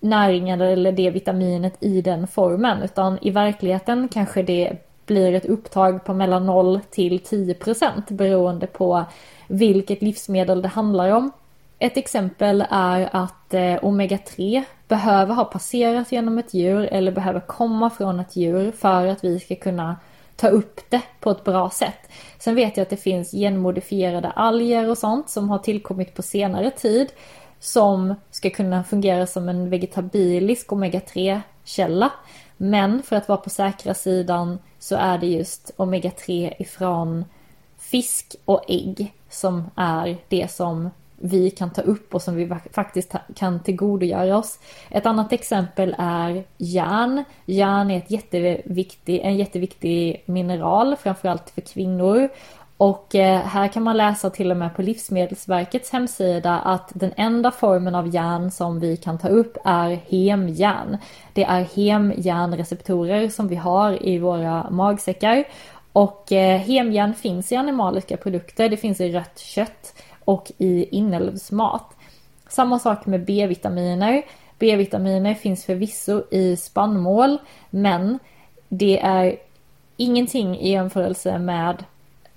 näringen 0.00 0.60
eller 0.60 0.92
det 0.92 1.10
vitaminet 1.10 1.76
i 1.80 2.00
den 2.00 2.26
formen 2.26 2.82
utan 2.82 3.18
i 3.22 3.30
verkligheten 3.30 4.08
kanske 4.08 4.42
det 4.42 4.76
blir 5.06 5.34
ett 5.34 5.44
upptag 5.44 6.04
på 6.04 6.14
mellan 6.14 6.46
0 6.46 6.80
till 6.90 7.18
10 7.18 7.54
procent 7.54 8.10
beroende 8.10 8.66
på 8.66 9.04
vilket 9.48 10.02
livsmedel 10.02 10.62
det 10.62 10.68
handlar 10.68 11.10
om. 11.10 11.30
Ett 11.78 11.96
exempel 11.96 12.64
är 12.70 13.08
att 13.12 13.54
eh, 13.54 13.60
omega-3 13.60 14.62
behöver 14.88 15.34
ha 15.34 15.44
passerat 15.44 16.12
genom 16.12 16.38
ett 16.38 16.54
djur 16.54 16.88
eller 16.92 17.12
behöver 17.12 17.40
komma 17.40 17.90
från 17.90 18.20
ett 18.20 18.36
djur 18.36 18.72
för 18.72 19.06
att 19.06 19.24
vi 19.24 19.40
ska 19.40 19.54
kunna 19.54 19.96
ta 20.40 20.48
upp 20.48 20.80
det 20.88 21.02
på 21.20 21.30
ett 21.30 21.44
bra 21.44 21.70
sätt. 21.70 22.10
Sen 22.38 22.54
vet 22.54 22.76
jag 22.76 22.82
att 22.82 22.90
det 22.90 22.96
finns 22.96 23.30
genmodifierade 23.30 24.30
alger 24.30 24.90
och 24.90 24.98
sånt 24.98 25.30
som 25.30 25.50
har 25.50 25.58
tillkommit 25.58 26.14
på 26.14 26.22
senare 26.22 26.70
tid 26.70 27.12
som 27.58 28.14
ska 28.30 28.50
kunna 28.50 28.84
fungera 28.84 29.26
som 29.26 29.48
en 29.48 29.70
vegetabilisk 29.70 30.68
omega-3 30.68 31.40
källa. 31.64 32.12
Men 32.56 33.02
för 33.02 33.16
att 33.16 33.28
vara 33.28 33.38
på 33.38 33.50
säkra 33.50 33.94
sidan 33.94 34.58
så 34.78 34.96
är 34.96 35.18
det 35.18 35.26
just 35.26 35.72
omega-3 35.76 36.54
ifrån 36.58 37.24
fisk 37.78 38.36
och 38.44 38.64
ägg 38.68 39.12
som 39.30 39.70
är 39.76 40.16
det 40.28 40.50
som 40.50 40.90
vi 41.20 41.50
kan 41.50 41.70
ta 41.70 41.82
upp 41.82 42.14
och 42.14 42.22
som 42.22 42.36
vi 42.36 42.50
faktiskt 42.72 43.14
kan 43.34 43.62
tillgodogöra 43.62 44.38
oss. 44.38 44.58
Ett 44.90 45.06
annat 45.06 45.32
exempel 45.32 45.96
är 45.98 46.44
järn. 46.58 47.24
Järn 47.46 47.90
är 47.90 47.98
ett 47.98 48.10
jätteviktig, 48.10 49.20
en 49.20 49.36
jätteviktig 49.36 50.22
mineral, 50.26 50.96
framförallt 50.96 51.50
för 51.50 51.60
kvinnor. 51.60 52.28
Och 52.76 53.14
eh, 53.14 53.40
här 53.40 53.68
kan 53.68 53.82
man 53.82 53.96
läsa 53.96 54.30
till 54.30 54.50
och 54.50 54.56
med 54.56 54.76
på 54.76 54.82
Livsmedelsverkets 54.82 55.90
hemsida 55.90 56.58
att 56.58 56.90
den 56.94 57.12
enda 57.16 57.50
formen 57.50 57.94
av 57.94 58.14
järn 58.14 58.50
som 58.50 58.80
vi 58.80 58.96
kan 58.96 59.18
ta 59.18 59.28
upp 59.28 59.56
är 59.64 60.00
hemjärn. 60.08 60.96
Det 61.32 61.44
är 61.44 61.64
hemjärnreceptorer 61.76 63.28
som 63.28 63.48
vi 63.48 63.56
har 63.56 64.06
i 64.06 64.18
våra 64.18 64.70
magsäckar. 64.70 65.44
Och 65.92 66.32
eh, 66.32 66.58
hemjärn 66.58 67.14
finns 67.14 67.52
i 67.52 67.56
animaliska 67.56 68.16
produkter, 68.16 68.68
det 68.68 68.76
finns 68.76 69.00
i 69.00 69.12
rött 69.12 69.38
kött 69.38 69.94
och 70.24 70.52
i 70.58 70.96
inälvsmat. 70.96 71.96
Samma 72.48 72.78
sak 72.78 73.06
med 73.06 73.24
B-vitaminer. 73.24 74.22
B-vitaminer 74.58 75.34
finns 75.34 75.64
förvisso 75.64 76.22
i 76.30 76.56
spannmål 76.56 77.38
men 77.70 78.18
det 78.68 79.00
är 79.00 79.36
ingenting 79.96 80.58
i 80.58 80.70
jämförelse 80.70 81.38
med 81.38 81.84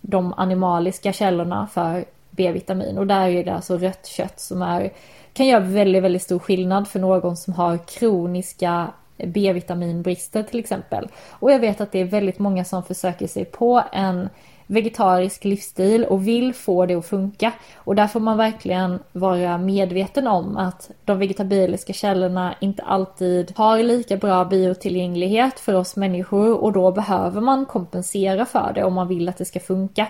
de 0.01 0.33
animaliska 0.37 1.13
källorna 1.13 1.67
för 1.67 2.05
B-vitamin 2.29 2.97
och 2.97 3.07
där 3.07 3.27
är 3.27 3.43
det 3.43 3.53
alltså 3.53 3.77
rött 3.77 4.05
kött 4.05 4.39
som 4.39 4.61
är, 4.61 4.93
kan 5.33 5.45
göra 5.45 5.59
väldigt, 5.59 6.03
väldigt 6.03 6.21
stor 6.21 6.39
skillnad 6.39 6.87
för 6.87 6.99
någon 6.99 7.37
som 7.37 7.53
har 7.53 7.77
kroniska 7.77 8.87
B-vitaminbrister 9.17 10.43
till 10.43 10.59
exempel. 10.59 11.07
Och 11.29 11.51
jag 11.51 11.59
vet 11.59 11.81
att 11.81 11.91
det 11.91 11.99
är 11.99 12.05
väldigt 12.05 12.39
många 12.39 12.65
som 12.65 12.83
försöker 12.83 13.27
sig 13.27 13.45
på 13.45 13.83
en 13.91 14.29
vegetarisk 14.73 15.43
livsstil 15.43 16.05
och 16.05 16.27
vill 16.27 16.53
få 16.53 16.85
det 16.85 16.95
att 16.95 17.05
funka. 17.05 17.51
Och 17.75 17.95
där 17.95 18.07
får 18.07 18.19
man 18.19 18.37
verkligen 18.37 18.99
vara 19.11 19.57
medveten 19.57 20.27
om 20.27 20.57
att 20.57 20.91
de 21.05 21.19
vegetabiliska 21.19 21.93
källorna 21.93 22.55
inte 22.61 22.83
alltid 22.83 23.53
har 23.55 23.79
lika 23.79 24.17
bra 24.17 24.45
biotillgänglighet 24.45 25.59
för 25.59 25.73
oss 25.73 25.95
människor 25.95 26.63
och 26.63 26.71
då 26.71 26.91
behöver 26.91 27.41
man 27.41 27.65
kompensera 27.65 28.45
för 28.45 28.71
det 28.75 28.83
om 28.83 28.93
man 28.93 29.07
vill 29.07 29.29
att 29.29 29.37
det 29.37 29.45
ska 29.45 29.59
funka. 29.59 30.07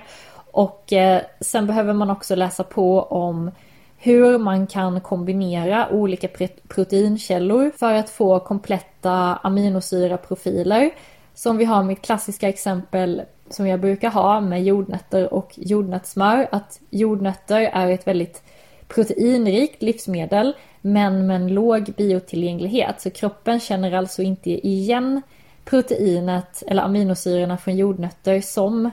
Och 0.52 0.94
eh, 0.94 1.22
sen 1.40 1.68
behöver 1.68 1.94
man 1.94 2.10
också 2.10 2.36
läsa 2.36 2.64
på 2.64 3.02
om 3.02 3.52
hur 3.98 4.38
man 4.38 4.68
kan 4.68 5.02
kombinera 5.02 5.90
olika 5.92 6.28
proteinkällor 6.68 7.72
för 7.78 7.94
att 7.94 8.10
få 8.10 8.40
kompletta 8.40 9.36
aminosyraprofiler. 9.36 10.92
Som 11.34 11.58
vi 11.58 11.66
har 11.66 11.84
mitt 11.84 12.02
klassiska 12.02 12.50
exempel 12.50 13.22
som 13.54 13.68
jag 13.68 13.80
brukar 13.80 14.10
ha 14.10 14.42
med 14.42 14.64
jordnötter 14.64 15.34
och 15.34 15.52
jordnötssmör. 15.56 16.48
Att 16.52 16.80
jordnötter 16.90 17.62
är 17.62 17.88
ett 17.88 18.08
väldigt 18.08 18.44
proteinrikt 18.88 19.82
livsmedel 19.82 20.54
men 20.82 21.28
med 21.28 21.36
en 21.36 21.48
låg 21.48 21.84
biotillgänglighet. 21.98 23.02
Så 23.02 23.10
kroppen 23.10 23.60
känner 23.60 23.92
alltså 23.92 24.22
inte 24.22 24.68
igen 24.68 25.22
proteinet 25.66 26.64
eller 26.68 26.84
aminosyrorna 26.84 27.58
från 27.58 27.76
jordnötter 27.76 28.42
som 28.42 28.90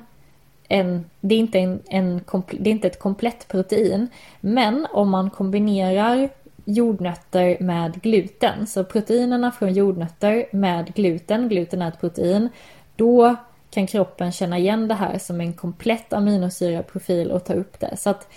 en, 0.68 1.04
det 1.20 1.34
är 1.34 1.38
inte, 1.38 1.58
en, 1.58 1.80
en, 1.88 2.20
det 2.50 2.70
är 2.70 2.72
inte 2.72 2.86
ett 2.86 2.98
komplett 2.98 3.48
protein. 3.48 4.08
Men 4.40 4.86
om 4.92 5.10
man 5.10 5.30
kombinerar 5.30 6.28
jordnötter 6.64 7.56
med 7.60 8.02
gluten, 8.02 8.66
så 8.66 8.84
proteinerna 8.84 9.52
från 9.52 9.72
jordnötter 9.72 10.46
med 10.52 10.94
gluten, 10.94 11.48
gluten 11.48 11.82
är 11.82 11.88
ett 11.88 12.00
protein, 12.00 12.48
då 12.96 13.36
kan 13.70 13.86
kroppen 13.86 14.32
känna 14.32 14.58
igen 14.58 14.88
det 14.88 14.94
här 14.94 15.18
som 15.18 15.40
en 15.40 15.52
komplett 15.52 16.12
aminosyraprofil 16.12 17.30
och 17.30 17.44
ta 17.44 17.54
upp 17.54 17.80
det. 17.80 17.96
Så 17.96 18.10
att 18.10 18.28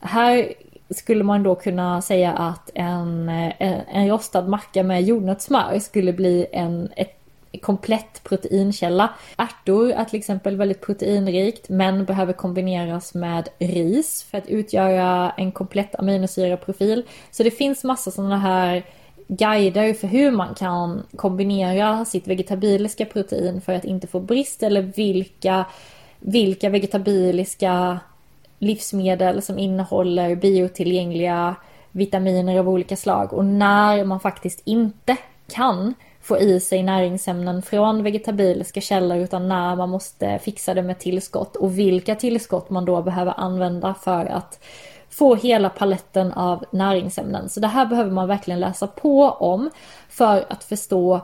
här 0.00 0.52
skulle 0.90 1.24
man 1.24 1.42
då 1.42 1.54
kunna 1.54 2.02
säga 2.02 2.32
att 2.32 2.70
en, 2.74 3.28
eh, 3.28 3.96
en 3.96 4.08
rostad 4.08 4.48
macka 4.48 4.82
med 4.82 5.02
jordnötssmör 5.02 5.78
skulle 5.78 6.12
bli 6.12 6.46
en 6.52 6.88
ett 6.96 7.16
komplett 7.62 8.22
proteinkälla. 8.24 9.10
Ärtor 9.36 9.90
är 9.90 10.04
till 10.04 10.18
exempel 10.18 10.56
väldigt 10.56 10.80
proteinrikt 10.80 11.68
men 11.68 12.04
behöver 12.04 12.32
kombineras 12.32 13.14
med 13.14 13.48
ris 13.58 14.26
för 14.30 14.38
att 14.38 14.46
utgöra 14.46 15.30
en 15.36 15.52
komplett 15.52 15.94
aminosyraprofil. 15.94 17.02
Så 17.30 17.42
det 17.42 17.50
finns 17.50 17.84
massa 17.84 18.10
sådana 18.10 18.38
här 18.38 18.82
guider 19.30 19.94
för 19.94 20.06
hur 20.06 20.30
man 20.30 20.54
kan 20.54 21.02
kombinera 21.16 22.04
sitt 22.04 22.26
vegetabiliska 22.26 23.04
protein 23.04 23.60
för 23.60 23.72
att 23.72 23.84
inte 23.84 24.06
få 24.06 24.20
brist 24.20 24.62
eller 24.62 24.82
vilka, 24.82 25.64
vilka 26.18 26.68
vegetabiliska 26.68 28.00
livsmedel 28.58 29.42
som 29.42 29.58
innehåller 29.58 30.36
biotillgängliga 30.36 31.56
vitaminer 31.92 32.58
av 32.58 32.68
olika 32.68 32.96
slag. 32.96 33.32
Och 33.32 33.44
när 33.44 34.04
man 34.04 34.20
faktiskt 34.20 34.62
inte 34.64 35.16
kan 35.52 35.94
få 36.22 36.38
i 36.38 36.60
sig 36.60 36.82
näringsämnen 36.82 37.62
från 37.62 38.02
vegetabiliska 38.02 38.80
källor 38.80 39.18
utan 39.18 39.48
när 39.48 39.76
man 39.76 39.88
måste 39.88 40.38
fixa 40.38 40.74
det 40.74 40.82
med 40.82 40.98
tillskott 40.98 41.56
och 41.56 41.78
vilka 41.78 42.14
tillskott 42.14 42.70
man 42.70 42.84
då 42.84 43.02
behöver 43.02 43.34
använda 43.36 43.94
för 43.94 44.26
att 44.26 44.64
få 45.10 45.34
hela 45.34 45.68
paletten 45.68 46.32
av 46.32 46.64
näringsämnen. 46.70 47.48
Så 47.48 47.60
det 47.60 47.66
här 47.66 47.86
behöver 47.86 48.10
man 48.10 48.28
verkligen 48.28 48.60
läsa 48.60 48.86
på 48.86 49.30
om 49.30 49.70
för 50.08 50.44
att 50.48 50.64
förstå 50.64 51.20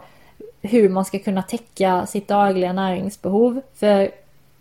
hur 0.62 0.88
man 0.88 1.04
ska 1.04 1.18
kunna 1.18 1.42
täcka 1.42 2.06
sitt 2.06 2.28
dagliga 2.28 2.72
näringsbehov. 2.72 3.60
För 3.74 4.10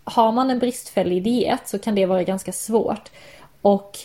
har 0.04 0.32
man 0.32 0.50
en 0.50 0.58
bristfällig 0.58 1.22
diet 1.22 1.68
så 1.68 1.78
kan 1.78 1.94
det 1.94 2.06
vara 2.06 2.22
ganska 2.22 2.52
svårt. 2.52 3.10
Och 3.62 3.98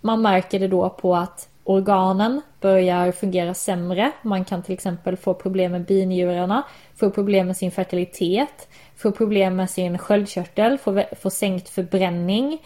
man 0.00 0.22
märker 0.22 0.58
det 0.58 0.68
då 0.68 0.88
på 0.88 1.16
att 1.16 1.48
organen 1.64 2.42
börjar 2.60 3.12
fungera 3.12 3.54
sämre. 3.54 4.12
Man 4.22 4.44
kan 4.44 4.62
till 4.62 4.74
exempel 4.74 5.16
få 5.16 5.34
problem 5.34 5.72
med 5.72 5.84
binjurarna, 5.84 6.62
få 6.96 7.10
problem 7.10 7.46
med 7.46 7.56
sin 7.56 7.70
fertilitet, 7.70 8.68
få 8.96 9.12
problem 9.12 9.56
med 9.56 9.70
sin 9.70 9.98
sköldkörtel, 9.98 10.78
få, 10.78 11.02
få 11.20 11.30
sänkt 11.30 11.68
förbränning. 11.68 12.58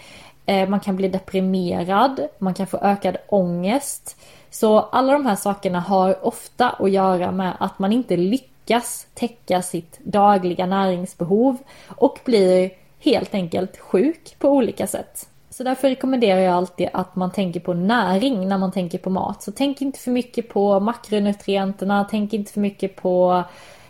Eh, 0.46 0.68
man 0.68 0.80
kan 0.80 0.96
bli 0.96 1.08
deprimerad, 1.08 2.28
man 2.38 2.54
kan 2.54 2.66
få 2.66 2.78
ökad 2.78 3.16
ångest. 3.28 4.16
Så 4.50 4.78
alla 4.78 5.12
de 5.12 5.26
här 5.26 5.36
sakerna 5.36 5.80
har 5.80 6.26
ofta 6.26 6.70
att 6.70 6.90
göra 6.90 7.32
med 7.32 7.52
att 7.60 7.78
man 7.78 7.92
inte 7.92 8.16
lyckas 8.16 9.06
täcka 9.14 9.62
sitt 9.62 9.98
dagliga 10.04 10.66
näringsbehov 10.66 11.56
och 11.88 12.18
blir 12.24 12.70
helt 12.98 13.34
enkelt 13.34 13.78
sjuk 13.78 14.36
på 14.38 14.48
olika 14.48 14.86
sätt. 14.86 15.28
Så 15.50 15.64
därför 15.64 15.88
rekommenderar 15.88 16.40
jag 16.40 16.54
alltid 16.54 16.88
att 16.92 17.16
man 17.16 17.30
tänker 17.30 17.60
på 17.60 17.74
näring 17.74 18.48
när 18.48 18.58
man 18.58 18.72
tänker 18.72 18.98
på 18.98 19.10
mat. 19.10 19.42
Så 19.42 19.52
tänk 19.52 19.82
inte 19.82 19.98
för 19.98 20.10
mycket 20.10 20.48
på 20.48 20.80
makronutrienterna, 20.80 22.06
tänk 22.10 22.32
inte 22.32 22.52
för 22.52 22.60
mycket 22.60 22.96
på 22.96 23.44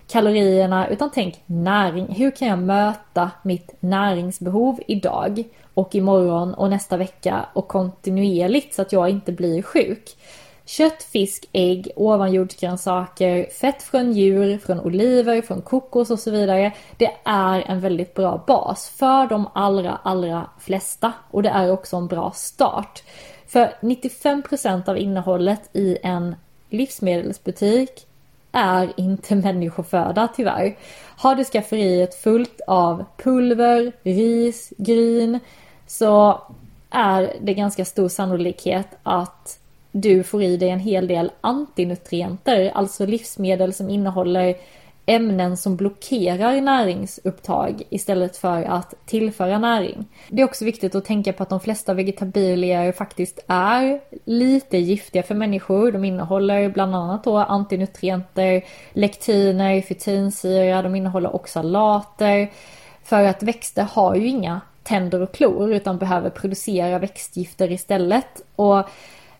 kalorierna, 0.06 0.88
utan 0.88 1.10
tänk 1.14 1.42
näring. 1.46 2.06
Hur 2.14 2.30
kan 2.30 2.48
jag 2.48 2.58
möta 2.58 3.30
mitt 3.42 3.74
näringsbehov 3.80 4.80
idag 4.86 5.44
och 5.74 5.94
imorgon 5.94 6.54
och 6.54 6.70
nästa 6.70 6.96
vecka 6.96 7.46
och 7.52 7.68
kontinuerligt 7.68 8.74
så 8.74 8.82
att 8.82 8.92
jag 8.92 9.10
inte 9.10 9.32
blir 9.32 9.62
sjuk? 9.62 10.16
Kött, 10.64 11.02
fisk, 11.02 11.48
ägg, 11.52 11.88
ovanjordsgrönsaker, 11.96 13.50
fett 13.50 13.82
från 13.82 14.12
djur, 14.12 14.58
från 14.58 14.80
oliver, 14.80 15.42
från 15.42 15.62
kokos 15.62 16.10
och 16.10 16.18
så 16.18 16.30
vidare. 16.30 16.72
Det 16.96 17.10
är 17.24 17.60
en 17.60 17.80
väldigt 17.80 18.14
bra 18.14 18.44
bas 18.46 18.88
för 18.88 19.26
de 19.26 19.48
allra, 19.54 19.98
allra 20.02 20.50
flesta 20.60 21.12
och 21.30 21.42
det 21.42 21.48
är 21.48 21.72
också 21.72 21.96
en 21.96 22.06
bra 22.06 22.32
start. 22.34 23.02
För 23.46 23.74
95% 23.80 24.88
av 24.88 24.98
innehållet 24.98 25.76
i 25.76 25.98
en 26.02 26.36
livsmedelsbutik 26.70 28.06
är 28.52 28.92
inte 28.96 29.34
människoföda 29.34 30.28
tyvärr. 30.36 30.76
Har 31.16 31.34
du 31.34 31.44
skafferiet 31.44 32.14
fullt 32.14 32.60
av 32.66 33.04
pulver, 33.16 33.92
ris, 34.02 34.72
gryn 34.78 35.38
så 35.86 36.42
är 36.90 37.36
det 37.40 37.54
ganska 37.54 37.84
stor 37.84 38.08
sannolikhet 38.08 38.88
att 39.02 39.58
du 39.92 40.22
får 40.22 40.42
i 40.42 40.56
dig 40.56 40.68
en 40.68 40.80
hel 40.80 41.06
del 41.06 41.30
antinutrienter, 41.40 42.70
alltså 42.74 43.06
livsmedel 43.06 43.74
som 43.74 43.90
innehåller 43.90 44.56
ämnen 45.06 45.56
som 45.56 45.76
blockerar 45.76 46.60
näringsupptag 46.60 47.82
istället 47.90 48.36
för 48.36 48.62
att 48.62 48.94
tillföra 49.06 49.58
näring. 49.58 50.06
Det 50.28 50.42
är 50.42 50.46
också 50.46 50.64
viktigt 50.64 50.94
att 50.94 51.04
tänka 51.04 51.32
på 51.32 51.42
att 51.42 51.48
de 51.48 51.60
flesta 51.60 51.94
vegetabilier 51.94 52.92
faktiskt 52.92 53.40
är 53.46 54.00
lite 54.24 54.78
giftiga 54.78 55.22
för 55.22 55.34
människor. 55.34 55.92
De 55.92 56.04
innehåller 56.04 56.68
bland 56.68 56.96
annat 56.96 57.24
då 57.24 57.38
antinutrienter, 57.38 58.64
lektiner, 58.92 59.80
fytinsyra, 59.80 60.82
de 60.82 60.94
innehåller 60.94 61.34
oxalater. 61.34 62.50
För 63.04 63.24
att 63.24 63.42
växter 63.42 63.86
har 63.92 64.14
ju 64.14 64.28
inga 64.28 64.60
tänder 64.82 65.22
och 65.22 65.34
klor 65.34 65.72
utan 65.72 65.98
behöver 65.98 66.30
producera 66.30 66.98
växtgifter 66.98 67.72
istället. 67.72 68.42
Och 68.56 68.88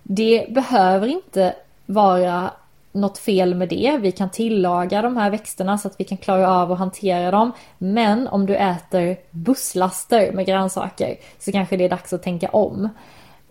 det 0.03 0.47
behöver 0.51 1.07
inte 1.07 1.55
vara 1.87 2.51
något 2.93 3.19
fel 3.19 3.55
med 3.55 3.69
det. 3.69 3.99
Vi 4.01 4.13
kan 4.13 4.31
tillaga 4.31 5.03
de 5.03 5.17
här 5.17 5.31
växterna 5.31 5.79
så 5.79 5.89
att 5.89 6.01
vi 6.01 6.05
kan 6.05 6.19
klara 6.19 6.51
av 6.51 6.73
att 6.73 6.79
hantera 6.79 7.31
dem. 7.31 7.53
Men 7.79 8.29
om 8.29 8.47
du 8.47 8.57
äter 8.57 9.17
busslaster 9.31 10.33
med 10.33 10.47
grönsaker 10.47 11.17
så 11.39 11.53
kanske 11.53 11.77
det 11.77 11.85
är 11.85 11.89
dags 11.89 12.13
att 12.13 12.23
tänka 12.23 12.49
om. 12.49 12.89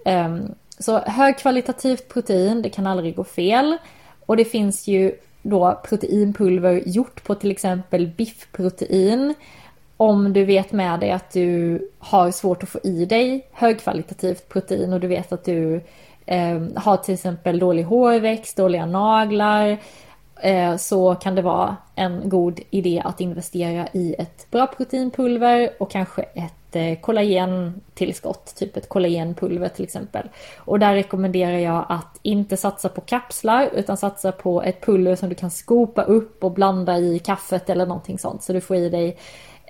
Ehm, 0.05 0.51
så 0.79 0.97
högkvalitativt 0.99 2.07
protein, 2.07 2.61
det 2.61 2.69
kan 2.69 2.87
aldrig 2.87 3.15
gå 3.15 3.23
fel. 3.23 3.77
Och 4.25 4.37
det 4.37 4.45
finns 4.45 4.87
ju 4.87 5.15
då 5.41 5.81
proteinpulver 5.83 6.81
gjort 6.85 7.23
på 7.23 7.35
till 7.35 7.51
exempel 7.51 8.07
biffprotein. 8.07 9.33
Om 9.97 10.33
du 10.33 10.45
vet 10.45 10.71
med 10.71 10.99
dig 10.99 11.11
att 11.11 11.31
du 11.31 11.79
har 11.99 12.31
svårt 12.31 12.63
att 12.63 12.69
få 12.69 12.79
i 12.83 13.05
dig 13.05 13.47
högkvalitativt 13.51 14.49
protein 14.49 14.93
och 14.93 14.99
du 14.99 15.07
vet 15.07 15.31
att 15.31 15.45
du 15.45 15.81
eh, 16.25 16.61
har 16.75 16.97
till 16.97 17.13
exempel 17.13 17.59
dålig 17.59 17.83
hårväxt, 17.83 18.57
dåliga 18.57 18.85
naglar 18.85 19.77
eh, 20.41 20.77
så 20.77 21.15
kan 21.15 21.35
det 21.35 21.41
vara 21.41 21.77
en 21.95 22.29
god 22.29 22.59
idé 22.69 23.01
att 23.05 23.21
investera 23.21 23.87
i 23.93 24.15
ett 24.19 24.51
bra 24.51 24.67
proteinpulver 24.67 25.69
och 25.79 25.91
kanske 25.91 26.21
ett 26.21 26.75
eh, 26.75 26.99
kollagentillskott, 26.99 28.55
typ 28.55 28.77
ett 28.77 28.89
kollagenpulver 28.89 29.69
till 29.69 29.83
exempel. 29.83 30.29
Och 30.57 30.79
där 30.79 30.93
rekommenderar 30.93 31.57
jag 31.57 31.85
att 31.89 32.19
inte 32.21 32.57
satsa 32.57 32.89
på 32.89 33.01
kapslar 33.01 33.69
utan 33.73 33.97
satsa 33.97 34.31
på 34.31 34.63
ett 34.63 34.85
pulver 34.85 35.15
som 35.15 35.29
du 35.29 35.35
kan 35.35 35.51
skopa 35.51 36.03
upp 36.03 36.43
och 36.43 36.51
blanda 36.51 36.97
i 36.97 37.19
kaffet 37.19 37.69
eller 37.69 37.85
någonting 37.85 38.19
sånt 38.19 38.43
så 38.43 38.53
du 38.53 38.61
får 38.61 38.77
i 38.77 38.89
dig 38.89 39.17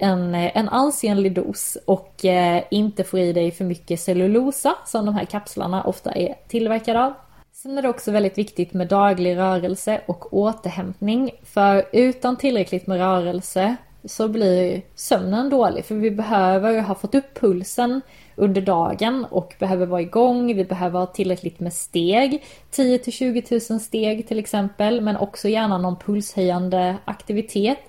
en, 0.02 0.36
eh, 0.36 0.58
en 0.58 0.70
ansenlig 0.70 1.34
dos 1.34 1.78
och 1.86 2.26
eh, 2.26 2.64
inte 2.72 3.04
få 3.04 3.20
i 3.20 3.34
dig 3.34 3.52
för 3.52 3.66
mycket 3.66 4.00
cellulosa 4.00 4.76
som 4.86 5.06
de 5.06 5.16
här 5.16 5.26
kapslarna 5.26 5.84
ofta 5.84 6.12
är 6.12 6.36
tillverkade 6.48 7.06
av. 7.06 7.14
Sen 7.54 7.78
är 7.78 7.82
det 7.82 7.90
också 7.90 8.12
väldigt 8.12 8.38
viktigt 8.38 8.74
med 8.74 8.88
daglig 8.88 9.38
rörelse 9.38 10.02
och 10.06 10.34
återhämtning 10.34 11.32
för 11.44 11.86
utan 11.92 12.38
tillräckligt 12.38 12.88
med 12.88 12.98
rörelse 12.98 13.76
så 14.06 14.28
blir 14.28 14.82
sömnen 14.96 15.50
dålig 15.50 15.86
för 15.86 15.96
vi 15.96 16.12
behöver 16.12 16.82
ha 16.82 16.96
fått 16.96 17.16
upp 17.16 17.40
pulsen 17.40 18.02
under 18.36 18.62
dagen 18.62 19.26
och 19.30 19.56
behöver 19.60 19.86
vara 19.86 20.02
igång. 20.02 20.56
Vi 20.56 20.66
behöver 20.66 21.00
ha 21.00 21.06
tillräckligt 21.06 21.60
med 21.60 21.74
steg, 21.74 22.44
10 22.72 22.98
till 22.98 23.14
20 23.14 23.44
000 23.70 23.80
steg 23.80 24.28
till 24.28 24.40
exempel, 24.40 25.02
men 25.02 25.18
också 25.18 25.48
gärna 25.48 25.78
någon 25.78 26.00
pulshöjande 26.00 26.98
aktivitet 27.06 27.80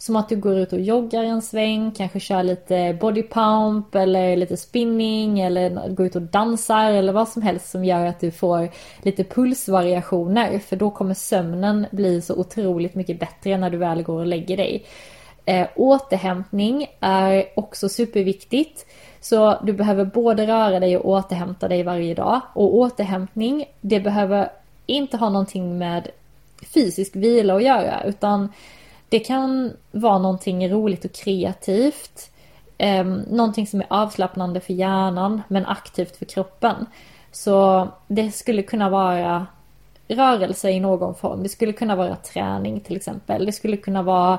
som 0.00 0.16
att 0.16 0.28
du 0.28 0.36
går 0.36 0.58
ut 0.58 0.72
och 0.72 0.80
joggar 0.80 1.24
en 1.24 1.42
sväng, 1.42 1.90
kanske 1.90 2.20
kör 2.20 2.42
lite 2.42 2.98
body 3.00 3.22
pump 3.22 3.94
eller 3.94 4.36
lite 4.36 4.56
spinning 4.56 5.40
eller 5.40 5.88
går 5.88 6.06
ut 6.06 6.16
och 6.16 6.22
dansar 6.22 6.90
eller 6.90 7.12
vad 7.12 7.28
som 7.28 7.42
helst 7.42 7.70
som 7.70 7.84
gör 7.84 8.06
att 8.06 8.20
du 8.20 8.30
får 8.30 8.68
lite 9.02 9.24
pulsvariationer. 9.24 10.58
För 10.58 10.76
då 10.76 10.90
kommer 10.90 11.14
sömnen 11.14 11.86
bli 11.90 12.22
så 12.22 12.34
otroligt 12.34 12.94
mycket 12.94 13.20
bättre 13.20 13.58
när 13.58 13.70
du 13.70 13.76
väl 13.76 14.02
går 14.02 14.18
och 14.18 14.26
lägger 14.26 14.56
dig. 14.56 14.86
Eh, 15.44 15.66
återhämtning 15.76 16.86
är 17.00 17.44
också 17.56 17.88
superviktigt. 17.88 18.86
Så 19.20 19.58
du 19.62 19.72
behöver 19.72 20.04
både 20.04 20.46
röra 20.46 20.80
dig 20.80 20.96
och 20.96 21.08
återhämta 21.08 21.68
dig 21.68 21.82
varje 21.82 22.14
dag. 22.14 22.40
Och 22.54 22.74
återhämtning, 22.74 23.64
det 23.80 24.00
behöver 24.00 24.48
inte 24.86 25.16
ha 25.16 25.30
någonting 25.30 25.78
med 25.78 26.08
fysisk 26.74 27.16
vila 27.16 27.54
att 27.54 27.62
göra 27.62 28.04
utan 28.04 28.48
det 29.10 29.20
kan 29.20 29.72
vara 29.90 30.18
någonting 30.18 30.68
roligt 30.68 31.04
och 31.04 31.12
kreativt. 31.12 32.30
Eh, 32.78 33.04
någonting 33.30 33.66
som 33.66 33.80
är 33.80 33.86
avslappnande 33.90 34.60
för 34.60 34.72
hjärnan 34.72 35.42
men 35.48 35.66
aktivt 35.66 36.16
för 36.16 36.24
kroppen. 36.24 36.86
Så 37.32 37.88
det 38.08 38.32
skulle 38.32 38.62
kunna 38.62 38.90
vara 38.90 39.46
rörelse 40.08 40.70
i 40.70 40.80
någon 40.80 41.14
form. 41.14 41.42
Det 41.42 41.48
skulle 41.48 41.72
kunna 41.72 41.96
vara 41.96 42.16
träning 42.16 42.80
till 42.80 42.96
exempel. 42.96 43.46
Det 43.46 43.52
skulle 43.52 43.76
kunna 43.76 44.02
vara 44.02 44.38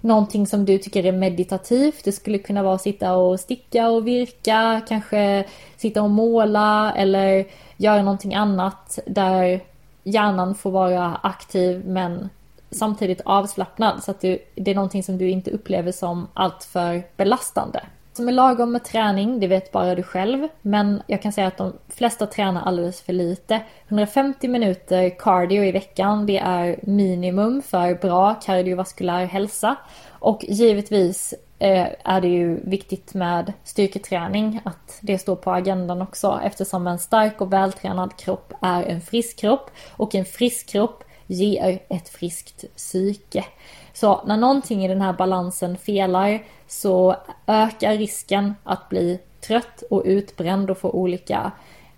någonting 0.00 0.46
som 0.46 0.64
du 0.64 0.78
tycker 0.78 1.06
är 1.06 1.12
meditativt. 1.12 2.04
Det 2.04 2.12
skulle 2.12 2.38
kunna 2.38 2.62
vara 2.62 2.74
att 2.74 2.82
sitta 2.82 3.14
och 3.14 3.40
sticka 3.40 3.88
och 3.88 4.06
virka, 4.06 4.80
kanske 4.88 5.44
sitta 5.76 6.02
och 6.02 6.10
måla 6.10 6.92
eller 6.96 7.46
göra 7.76 8.02
någonting 8.02 8.34
annat 8.34 8.98
där 9.06 9.60
hjärnan 10.04 10.54
får 10.54 10.70
vara 10.70 11.20
aktiv 11.22 11.86
men 11.86 12.28
samtidigt 12.72 13.20
avslappnad 13.24 14.02
så 14.02 14.10
att 14.10 14.20
du, 14.20 14.38
det 14.54 14.70
är 14.70 14.74
någonting 14.74 15.02
som 15.02 15.18
du 15.18 15.30
inte 15.30 15.50
upplever 15.50 15.92
som 15.92 16.28
alltför 16.34 17.02
belastande. 17.16 17.80
Som 18.12 18.28
är 18.28 18.32
lagom 18.32 18.72
med 18.72 18.84
träning, 18.84 19.40
det 19.40 19.46
vet 19.46 19.72
bara 19.72 19.94
du 19.94 20.02
själv. 20.02 20.48
Men 20.62 21.02
jag 21.06 21.22
kan 21.22 21.32
säga 21.32 21.46
att 21.46 21.56
de 21.56 21.72
flesta 21.88 22.26
tränar 22.26 22.62
alldeles 22.62 23.02
för 23.02 23.12
lite. 23.12 23.60
150 23.88 24.48
minuter 24.48 25.10
cardio 25.18 25.64
i 25.64 25.72
veckan, 25.72 26.26
det 26.26 26.38
är 26.38 26.78
minimum 26.82 27.62
för 27.62 27.94
bra 27.94 28.34
kardiovaskulär 28.34 29.24
hälsa. 29.24 29.76
Och 30.10 30.44
givetvis 30.48 31.34
eh, 31.58 31.86
är 32.04 32.20
det 32.20 32.28
ju 32.28 32.60
viktigt 32.64 33.14
med 33.14 33.52
styrketräning, 33.64 34.60
att 34.64 34.98
det 35.00 35.18
står 35.18 35.36
på 35.36 35.52
agendan 35.52 36.02
också 36.02 36.40
eftersom 36.44 36.86
en 36.86 36.98
stark 36.98 37.40
och 37.40 37.52
vältränad 37.52 38.16
kropp 38.16 38.52
är 38.60 38.82
en 38.82 39.00
frisk 39.00 39.38
kropp 39.38 39.70
och 39.90 40.14
en 40.14 40.24
frisk 40.24 40.68
kropp 40.68 41.04
ger 41.26 41.78
ett 41.88 42.08
friskt 42.08 42.64
psyke. 42.76 43.44
Så 43.92 44.24
när 44.26 44.36
någonting 44.36 44.84
i 44.84 44.88
den 44.88 45.00
här 45.00 45.12
balansen 45.12 45.76
felar 45.76 46.42
så 46.66 47.16
ökar 47.46 47.96
risken 47.96 48.54
att 48.64 48.88
bli 48.88 49.20
trött 49.46 49.82
och 49.90 50.02
utbränd 50.04 50.70
och 50.70 50.78
få 50.78 50.90
olika 50.90 51.52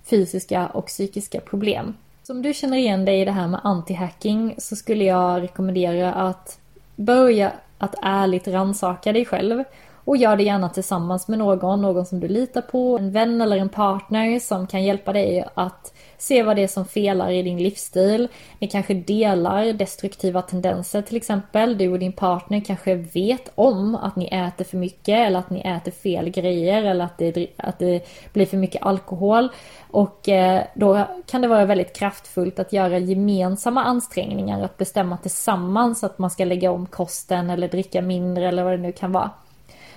fysiska 0.05 0.67
och 0.67 0.87
psykiska 0.87 1.41
problem. 1.41 1.95
Så 2.23 2.33
om 2.33 2.43
du 2.43 2.55
känner 2.55 2.77
igen 2.77 3.05
dig 3.05 3.21
i 3.21 3.25
det 3.25 3.31
här 3.33 3.49
med 3.49 3.61
anti-hacking 3.61 4.55
så 4.59 4.77
skulle 4.77 5.05
jag 5.05 5.43
rekommendera 5.43 6.13
att 6.13 6.59
börja 6.97 7.53
att 7.79 7.95
ärligt 8.03 8.49
rannsaka 8.49 9.13
dig 9.13 9.25
själv 9.25 9.65
och 10.05 10.17
gör 10.17 10.37
det 10.37 10.43
gärna 10.43 10.69
tillsammans 10.69 11.29
med 11.29 11.39
någon, 11.39 11.83
någon 11.83 12.07
som 12.07 12.21
du 12.21 12.29
litar 12.29 12.61
på, 12.61 12.99
en 12.99 13.13
vän 13.13 13.41
eller 13.41 13.57
en 13.57 13.69
partner 13.69 14.39
som 14.39 14.67
kan 14.67 14.85
hjälpa 14.85 15.13
dig 15.13 15.45
att 15.55 15.95
se 16.19 16.43
vad 16.43 16.57
det 16.57 16.63
är 16.63 16.69
som 16.69 16.85
felar 16.85 17.31
i 17.31 17.43
din 17.43 17.63
livsstil. 17.63 18.29
Ni 18.59 18.69
kanske 18.69 18.95
delar 18.95 19.73
destruktiva 19.73 20.43
tendenser 20.43 21.03
till 21.03 21.17
exempel. 21.17 21.79
Du 21.79 21.89
och 21.89 21.99
din 21.99 22.13
partner 22.13 22.61
kanske 22.61 22.95
vet 22.95 23.53
om 23.55 23.95
att 23.95 24.17
ni 24.17 24.27
äter 24.27 24.65
för 24.65 24.77
mycket 24.77 25.27
eller 25.27 25.39
att 25.39 25.51
ni 25.51 25.61
äter 25.61 25.93
fel 25.93 26.31
grejer 26.31 26.83
eller 26.83 27.05
att 27.05 27.19
det, 27.19 27.47
att 27.57 27.79
det 27.79 28.07
blir 28.33 28.47
för 28.47 28.57
mycket 28.57 28.83
alkohol. 28.83 29.49
Och 29.91 30.29
eh, 30.29 30.63
då 30.75 31.07
kan 31.27 31.41
det 31.41 31.49
vara 31.49 31.65
väldigt 31.67 31.97
kraftfullt 31.97 32.59
att 32.59 32.73
göra 32.73 32.99
gemensamma 32.99 33.85
ansträngningar, 33.85 34.63
att 34.63 34.77
bestämma 34.77 35.17
tillsammans 35.17 36.05
att 36.05 36.19
man 36.19 36.31
ska 36.31 36.45
lägga 36.45 36.71
om 36.71 36.87
kosten 36.87 37.51
eller 37.51 37.69
dricka 37.69 38.03
mindre 38.03 38.49
eller 38.49 38.65
vad 38.65 38.73
det 38.73 38.79
nu 38.79 38.93
kan 38.93 39.13
vara. 39.13 39.31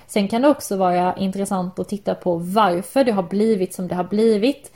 Sen 0.08 0.28
kan 0.28 0.42
det 0.42 0.48
också 0.48 0.76
vara 0.76 1.16
intressant 1.16 1.78
att 1.78 1.88
titta 1.88 2.14
på 2.14 2.36
varför 2.36 3.04
det 3.04 3.12
har 3.12 3.22
blivit 3.22 3.74
som 3.74 3.88
det 3.88 3.94
har 3.94 4.04
blivit. 4.04 4.72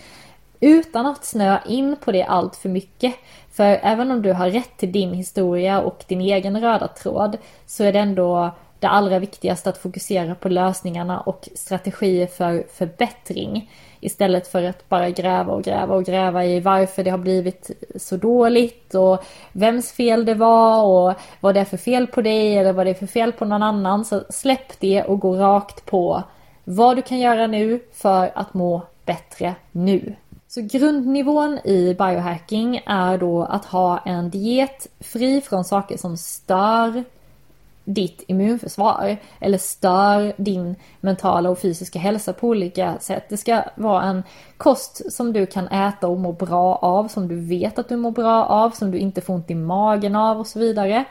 Utan 0.60 1.06
att 1.06 1.24
snöa 1.24 1.60
in 1.66 1.96
på 2.04 2.12
det 2.12 2.22
allt 2.22 2.56
för 2.56 2.68
mycket. 2.68 3.14
För 3.52 3.80
även 3.82 4.10
om 4.10 4.22
du 4.22 4.32
har 4.32 4.50
rätt 4.50 4.76
till 4.76 4.92
din 4.92 5.14
historia 5.14 5.80
och 5.80 6.04
din 6.08 6.20
egen 6.20 6.60
röda 6.60 6.88
tråd 6.88 7.38
så 7.66 7.84
är 7.84 7.92
det 7.92 7.98
ändå 7.98 8.50
det 8.82 8.88
allra 8.88 9.18
viktigaste 9.18 9.70
att 9.70 9.78
fokusera 9.78 10.34
på 10.34 10.48
lösningarna 10.48 11.20
och 11.20 11.48
strategier 11.54 12.26
för 12.26 12.66
förbättring. 12.72 13.70
Istället 14.00 14.48
för 14.48 14.62
att 14.62 14.88
bara 14.88 15.10
gräva 15.10 15.52
och 15.52 15.62
gräva 15.62 15.94
och 15.94 16.04
gräva 16.04 16.44
i 16.44 16.60
varför 16.60 17.04
det 17.04 17.10
har 17.10 17.18
blivit 17.18 17.70
så 17.96 18.16
dåligt 18.16 18.94
och 18.94 19.24
vems 19.52 19.92
fel 19.92 20.24
det 20.24 20.34
var 20.34 20.84
och 20.84 21.14
vad 21.40 21.54
det 21.54 21.60
är 21.60 21.64
för 21.64 21.76
fel 21.76 22.06
på 22.06 22.22
dig 22.22 22.58
eller 22.58 22.72
vad 22.72 22.86
det 22.86 22.90
är 22.90 22.94
för 22.94 23.06
fel 23.06 23.32
på 23.32 23.44
någon 23.44 23.62
annan. 23.62 24.04
Så 24.04 24.22
släpp 24.30 24.80
det 24.80 25.02
och 25.02 25.20
gå 25.20 25.36
rakt 25.36 25.86
på 25.86 26.22
vad 26.64 26.96
du 26.96 27.02
kan 27.02 27.18
göra 27.18 27.46
nu 27.46 27.80
för 27.92 28.32
att 28.34 28.54
må 28.54 28.82
bättre 29.04 29.54
nu. 29.72 30.14
Så 30.48 30.60
grundnivån 30.60 31.58
i 31.64 31.94
biohacking 31.98 32.82
är 32.86 33.18
då 33.18 33.42
att 33.42 33.64
ha 33.64 33.98
en 33.98 34.30
diet 34.30 34.86
fri 35.00 35.40
från 35.40 35.64
saker 35.64 35.96
som 35.96 36.16
stör 36.16 37.04
ditt 37.84 38.24
immunförsvar 38.26 39.16
eller 39.40 39.58
stör 39.58 40.32
din 40.36 40.76
mentala 41.00 41.50
och 41.50 41.58
fysiska 41.58 41.98
hälsa 41.98 42.32
på 42.32 42.48
olika 42.48 42.98
sätt. 43.00 43.24
Det 43.28 43.36
ska 43.36 43.62
vara 43.76 44.02
en 44.02 44.22
kost 44.56 45.12
som 45.12 45.32
du 45.32 45.46
kan 45.46 45.68
äta 45.68 46.08
och 46.08 46.20
må 46.20 46.32
bra 46.32 46.76
av, 46.76 47.08
som 47.08 47.28
du 47.28 47.36
vet 47.36 47.78
att 47.78 47.88
du 47.88 47.96
mår 47.96 48.10
bra 48.10 48.44
av, 48.44 48.70
som 48.70 48.90
du 48.90 48.98
inte 48.98 49.20
får 49.20 49.34
ont 49.34 49.50
i 49.50 49.54
magen 49.54 50.16
av 50.16 50.40
och 50.40 50.46
så 50.46 50.58
vidare. 50.58 51.04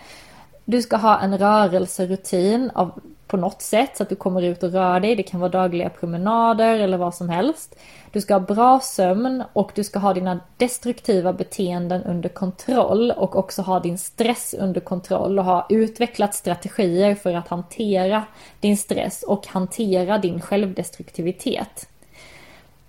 Du 0.65 0.82
ska 0.82 0.97
ha 0.97 1.19
en 1.19 1.38
rörelserutin 1.38 2.72
av, 2.74 3.01
på 3.32 3.38
något 3.38 3.62
sätt 3.62 3.98
så 3.98 4.04
att 4.04 4.10
du 4.10 4.16
kommer 4.16 4.42
ut 4.42 4.64
och 4.64 4.72
rör 4.72 5.00
dig. 5.00 5.16
Det 5.16 5.24
kan 5.24 5.40
vara 5.40 5.52
dagliga 5.52 5.90
promenader 5.90 6.80
eller 6.80 6.98
vad 6.98 7.16
som 7.16 7.30
helst. 7.30 7.76
Du 8.12 8.22
ska 8.22 8.34
ha 8.34 8.40
bra 8.40 8.80
sömn 8.80 9.44
och 9.54 9.72
du 9.76 9.84
ska 9.84 10.00
ha 10.00 10.14
dina 10.14 10.40
destruktiva 10.58 11.34
beteenden 11.34 12.04
under 12.04 12.30
kontroll 12.30 13.12
och 13.12 13.36
också 13.36 13.62
ha 13.62 13.80
din 13.80 13.98
stress 13.98 14.56
under 14.60 14.82
kontroll 14.82 15.40
och 15.40 15.46
ha 15.46 15.66
utvecklat 15.70 16.36
strategier 16.36 17.16
för 17.16 17.34
att 17.34 17.48
hantera 17.48 18.24
din 18.60 18.78
stress 18.78 19.24
och 19.24 19.48
hantera 19.48 20.18
din 20.18 20.42
självdestruktivitet. 20.42 21.90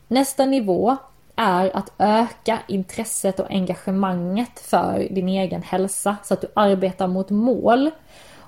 Nästa 0.09 0.47
nivå 0.47 0.97
är 1.37 1.77
att 1.77 1.93
öka 1.99 2.59
intresset 2.69 3.41
och 3.41 3.51
engagemanget 3.51 4.61
för 4.61 5.09
din 5.11 5.29
egen 5.29 5.63
hälsa 5.63 6.17
så 6.25 6.35
att 6.35 6.41
du 6.41 6.49
arbetar 6.55 7.07
mot 7.07 7.31
mål 7.31 7.91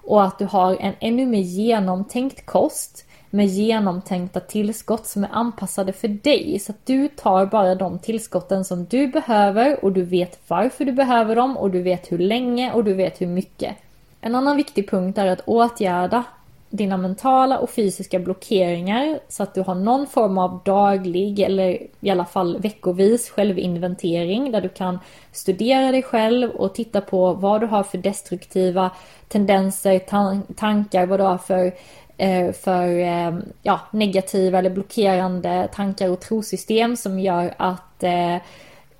och 0.07 0.25
att 0.25 0.39
du 0.39 0.45
har 0.45 0.77
en 0.81 0.95
ännu 1.01 1.27
mer 1.27 1.41
genomtänkt 1.41 2.47
kost 2.47 3.05
med 3.31 3.47
genomtänkta 3.47 4.41
tillskott 4.41 5.07
som 5.07 5.25
är 5.25 5.29
anpassade 5.33 5.93
för 5.93 6.09
dig 6.09 6.59
så 6.59 6.73
att 6.73 6.87
du 6.87 7.09
tar 7.09 7.47
bara 7.47 7.75
de 7.75 7.99
tillskotten 7.99 8.65
som 8.65 8.85
du 8.85 9.07
behöver 9.07 9.85
och 9.85 9.93
du 9.93 10.03
vet 10.03 10.41
varför 10.49 10.85
du 10.85 10.93
behöver 10.93 11.37
dem 11.37 11.57
och 11.57 11.71
du 11.71 11.83
vet 11.83 12.13
hur 12.13 12.19
länge 12.19 12.73
och 12.73 12.85
du 12.85 12.95
vet 12.95 13.21
hur 13.21 13.27
mycket. 13.27 13.77
En 14.21 14.35
annan 14.35 14.57
viktig 14.57 14.91
punkt 14.91 15.19
är 15.19 15.27
att 15.27 15.41
åtgärda 15.47 16.25
dina 16.77 16.97
mentala 16.97 17.59
och 17.59 17.70
fysiska 17.70 18.18
blockeringar 18.18 19.18
så 19.29 19.43
att 19.43 19.55
du 19.55 19.61
har 19.61 19.75
någon 19.75 20.07
form 20.07 20.39
av 20.39 20.61
daglig 20.64 21.41
eller 21.41 21.79
i 22.01 22.11
alla 22.11 22.25
fall 22.25 22.59
veckovis 22.59 23.31
självinventering 23.31 24.53
där 24.53 24.61
du 24.61 24.68
kan 24.68 24.99
studera 25.33 25.93
dig 25.93 26.03
själv 26.03 26.51
och 26.51 26.75
titta 26.75 27.01
på 27.01 27.33
vad 27.33 27.61
du 27.61 27.66
har 27.66 27.83
för 27.83 27.99
destruktiva 27.99 28.91
tendenser, 29.29 29.99
tankar, 30.55 31.07
vad 31.07 31.20
du 31.20 31.25
har 31.25 31.39
för 31.39 31.72
eh, 32.16 32.53
för 32.53 32.99
eh, 32.99 33.39
ja, 33.62 33.81
negativa 33.91 34.59
eller 34.59 34.70
blockerande 34.70 35.68
tankar 35.75 36.11
och 36.11 36.20
trosystem 36.20 36.97
som 36.97 37.20
gör 37.20 37.55
att, 37.57 38.03
eh, 38.03 38.37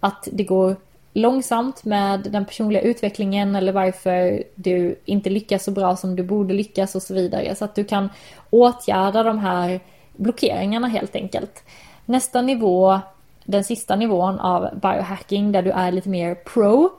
att 0.01 0.29
det 0.33 0.45
går 0.45 0.77
långsamt 1.15 1.85
med 1.85 2.21
den 2.21 2.45
personliga 2.45 2.83
utvecklingen 2.83 3.57
eller 3.57 3.73
varför 3.73 4.43
du 4.55 4.99
inte 5.05 5.31
lyckas 5.31 5.65
så 5.65 5.71
bra 5.71 5.97
som 5.97 6.17
du 6.17 6.23
borde 6.23 6.55
lyckas 6.55 6.95
och 6.95 7.03
så 7.03 7.15
vidare. 7.15 7.55
Så 7.55 7.65
att 7.65 7.75
du 7.75 7.85
kan 7.85 8.09
åtgärda 8.51 9.23
de 9.23 9.39
här 9.39 9.81
blockeringarna 10.17 10.89
helt 10.89 11.17
enkelt. 11.17 11.63
Nästa 12.05 12.43
nivå, 12.43 13.01
den 13.45 13.65
sista 13.65 13.97
nivån 13.97 14.41
av 14.41 14.69
biohacking 14.83 15.53
där 15.53 15.63
du 15.63 15.71
är 15.71 15.93
lite 15.93 16.09
mer 16.09 16.35
pro. 16.35 16.91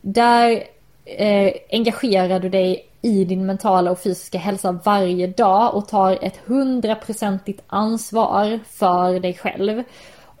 Där 0.00 0.64
eh, 1.04 1.52
engagerar 1.70 2.40
du 2.40 2.48
dig 2.48 2.88
i 3.02 3.24
din 3.24 3.46
mentala 3.46 3.90
och 3.90 3.98
fysiska 3.98 4.38
hälsa 4.38 4.72
varje 4.84 5.26
dag 5.26 5.74
och 5.74 5.88
tar 5.88 6.18
ett 6.24 6.40
hundraprocentigt 6.46 7.62
ansvar 7.66 8.60
för 8.66 9.20
dig 9.20 9.34
själv. 9.34 9.82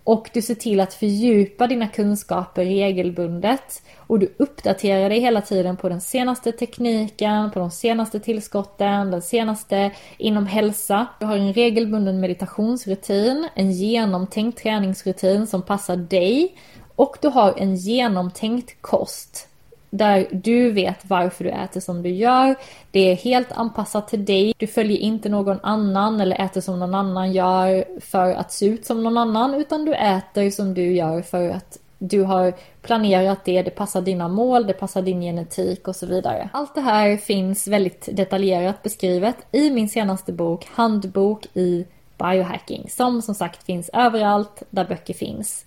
Och 0.04 0.30
du 0.34 0.42
ser 0.42 0.54
till 0.54 0.80
att 0.80 0.94
fördjupa 0.94 1.66
dina 1.66 1.88
kunskaper 1.88 2.64
regelbundet. 2.64 3.82
Och 3.96 4.18
du 4.18 4.34
uppdaterar 4.36 5.08
dig 5.08 5.20
hela 5.20 5.40
tiden 5.40 5.76
på 5.76 5.88
den 5.88 6.00
senaste 6.00 6.52
tekniken, 6.52 7.50
på 7.50 7.58
de 7.58 7.70
senaste 7.70 8.20
tillskotten, 8.20 9.10
den 9.10 9.22
senaste 9.22 9.90
inom 10.18 10.46
hälsa. 10.46 11.06
Du 11.20 11.26
har 11.26 11.36
en 11.36 11.52
regelbunden 11.52 12.20
meditationsrutin, 12.20 13.48
en 13.54 13.72
genomtänkt 13.72 14.58
träningsrutin 14.58 15.46
som 15.46 15.62
passar 15.62 15.96
dig. 15.96 16.56
Och 16.96 17.16
du 17.22 17.28
har 17.28 17.54
en 17.56 17.76
genomtänkt 17.76 18.76
kost 18.80 19.48
där 19.96 20.26
du 20.30 20.70
vet 20.70 20.96
varför 21.02 21.44
du 21.44 21.50
äter 21.50 21.80
som 21.80 22.02
du 22.02 22.08
gör. 22.08 22.54
Det 22.90 23.00
är 23.00 23.16
helt 23.16 23.52
anpassat 23.52 24.08
till 24.08 24.24
dig. 24.24 24.54
Du 24.56 24.66
följer 24.66 24.98
inte 24.98 25.28
någon 25.28 25.58
annan 25.62 26.20
eller 26.20 26.44
äter 26.44 26.60
som 26.60 26.80
någon 26.80 26.94
annan 26.94 27.32
gör 27.32 27.84
för 28.00 28.30
att 28.30 28.52
se 28.52 28.66
ut 28.66 28.86
som 28.86 29.02
någon 29.02 29.16
annan. 29.16 29.54
Utan 29.54 29.84
du 29.84 29.94
äter 29.94 30.50
som 30.50 30.74
du 30.74 30.92
gör 30.92 31.22
för 31.22 31.48
att 31.48 31.78
du 31.98 32.22
har 32.22 32.52
planerat 32.82 33.44
det, 33.44 33.62
det 33.62 33.70
passar 33.70 34.02
dina 34.02 34.28
mål, 34.28 34.66
det 34.66 34.72
passar 34.72 35.02
din 35.02 35.20
genetik 35.20 35.88
och 35.88 35.96
så 35.96 36.06
vidare. 36.06 36.48
Allt 36.52 36.74
det 36.74 36.80
här 36.80 37.16
finns 37.16 37.68
väldigt 37.68 38.08
detaljerat 38.12 38.82
beskrivet 38.82 39.36
i 39.52 39.70
min 39.70 39.88
senaste 39.88 40.32
bok 40.32 40.68
Handbok 40.74 41.46
i 41.54 41.86
biohacking 42.18 42.90
som 42.90 43.22
som 43.22 43.34
sagt 43.34 43.62
finns 43.62 43.90
överallt 43.92 44.62
där 44.70 44.84
böcker 44.84 45.14
finns. 45.14 45.64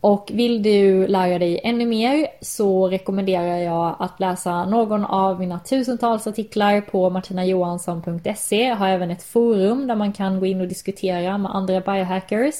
Och 0.00 0.30
vill 0.34 0.62
du 0.62 1.06
lära 1.06 1.38
dig 1.38 1.60
ännu 1.64 1.86
mer 1.86 2.26
så 2.40 2.88
rekommenderar 2.88 3.56
jag 3.58 3.96
att 3.98 4.20
läsa 4.20 4.64
någon 4.64 5.04
av 5.04 5.40
mina 5.40 5.60
tusentals 5.60 6.26
artiklar 6.26 6.80
på 6.80 7.10
martinajohansson.se. 7.10 8.62
Jag 8.62 8.76
har 8.76 8.88
även 8.88 9.10
ett 9.10 9.22
forum 9.22 9.86
där 9.86 9.94
man 9.94 10.12
kan 10.12 10.40
gå 10.40 10.46
in 10.46 10.60
och 10.60 10.68
diskutera 10.68 11.38
med 11.38 11.54
andra 11.54 11.80
biohackers. 11.80 12.54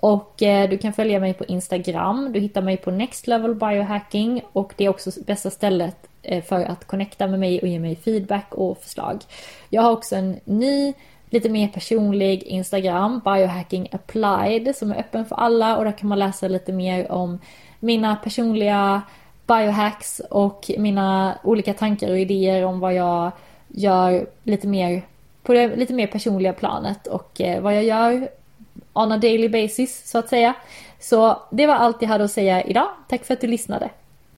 Och 0.00 0.42
eh, 0.42 0.70
du 0.70 0.78
kan 0.78 0.92
följa 0.92 1.20
mig 1.20 1.34
på 1.34 1.44
Instagram. 1.44 2.32
Du 2.32 2.40
hittar 2.40 2.62
mig 2.62 2.76
på 2.76 2.90
Next 2.90 3.26
Level 3.26 3.54
Biohacking 3.54 4.42
och 4.52 4.74
det 4.76 4.84
är 4.84 4.88
också 4.88 5.10
bästa 5.26 5.50
stället 5.50 5.96
eh, 6.22 6.44
för 6.44 6.64
att 6.64 6.84
connecta 6.86 7.26
med 7.26 7.40
mig 7.40 7.60
och 7.60 7.68
ge 7.68 7.78
mig 7.78 7.96
feedback 7.96 8.54
och 8.54 8.78
förslag. 8.78 9.20
Jag 9.68 9.82
har 9.82 9.92
också 9.92 10.16
en 10.16 10.40
ny 10.44 10.94
lite 11.30 11.48
mer 11.48 11.68
personlig 11.68 12.42
Instagram, 12.42 13.20
Biohacking 13.24 13.88
Applied, 13.92 14.76
som 14.76 14.92
är 14.92 14.98
öppen 14.98 15.24
för 15.26 15.36
alla 15.36 15.76
och 15.76 15.84
där 15.84 15.92
kan 15.92 16.08
man 16.08 16.18
läsa 16.18 16.48
lite 16.48 16.72
mer 16.72 17.12
om 17.12 17.38
mina 17.80 18.16
personliga 18.16 19.02
biohacks 19.46 20.20
och 20.30 20.70
mina 20.78 21.38
olika 21.42 21.74
tankar 21.74 22.10
och 22.10 22.18
idéer 22.18 22.64
om 22.64 22.80
vad 22.80 22.94
jag 22.94 23.30
gör 23.68 24.26
lite 24.42 24.66
mer 24.66 25.02
på 25.42 25.52
det 25.52 25.76
lite 25.76 25.92
mer 25.94 26.06
personliga 26.06 26.52
planet 26.52 27.06
och 27.06 27.40
eh, 27.40 27.60
vad 27.60 27.76
jag 27.76 27.84
gör 27.84 28.28
on 28.92 29.12
a 29.12 29.18
daily 29.18 29.48
basis 29.48 30.10
så 30.10 30.18
att 30.18 30.28
säga. 30.28 30.54
Så 31.00 31.42
det 31.50 31.66
var 31.66 31.74
allt 31.74 32.02
jag 32.02 32.08
hade 32.08 32.24
att 32.24 32.30
säga 32.30 32.62
idag. 32.62 32.88
Tack 33.08 33.24
för 33.24 33.34
att 33.34 33.40
du 33.40 33.46
lyssnade. 33.46 33.90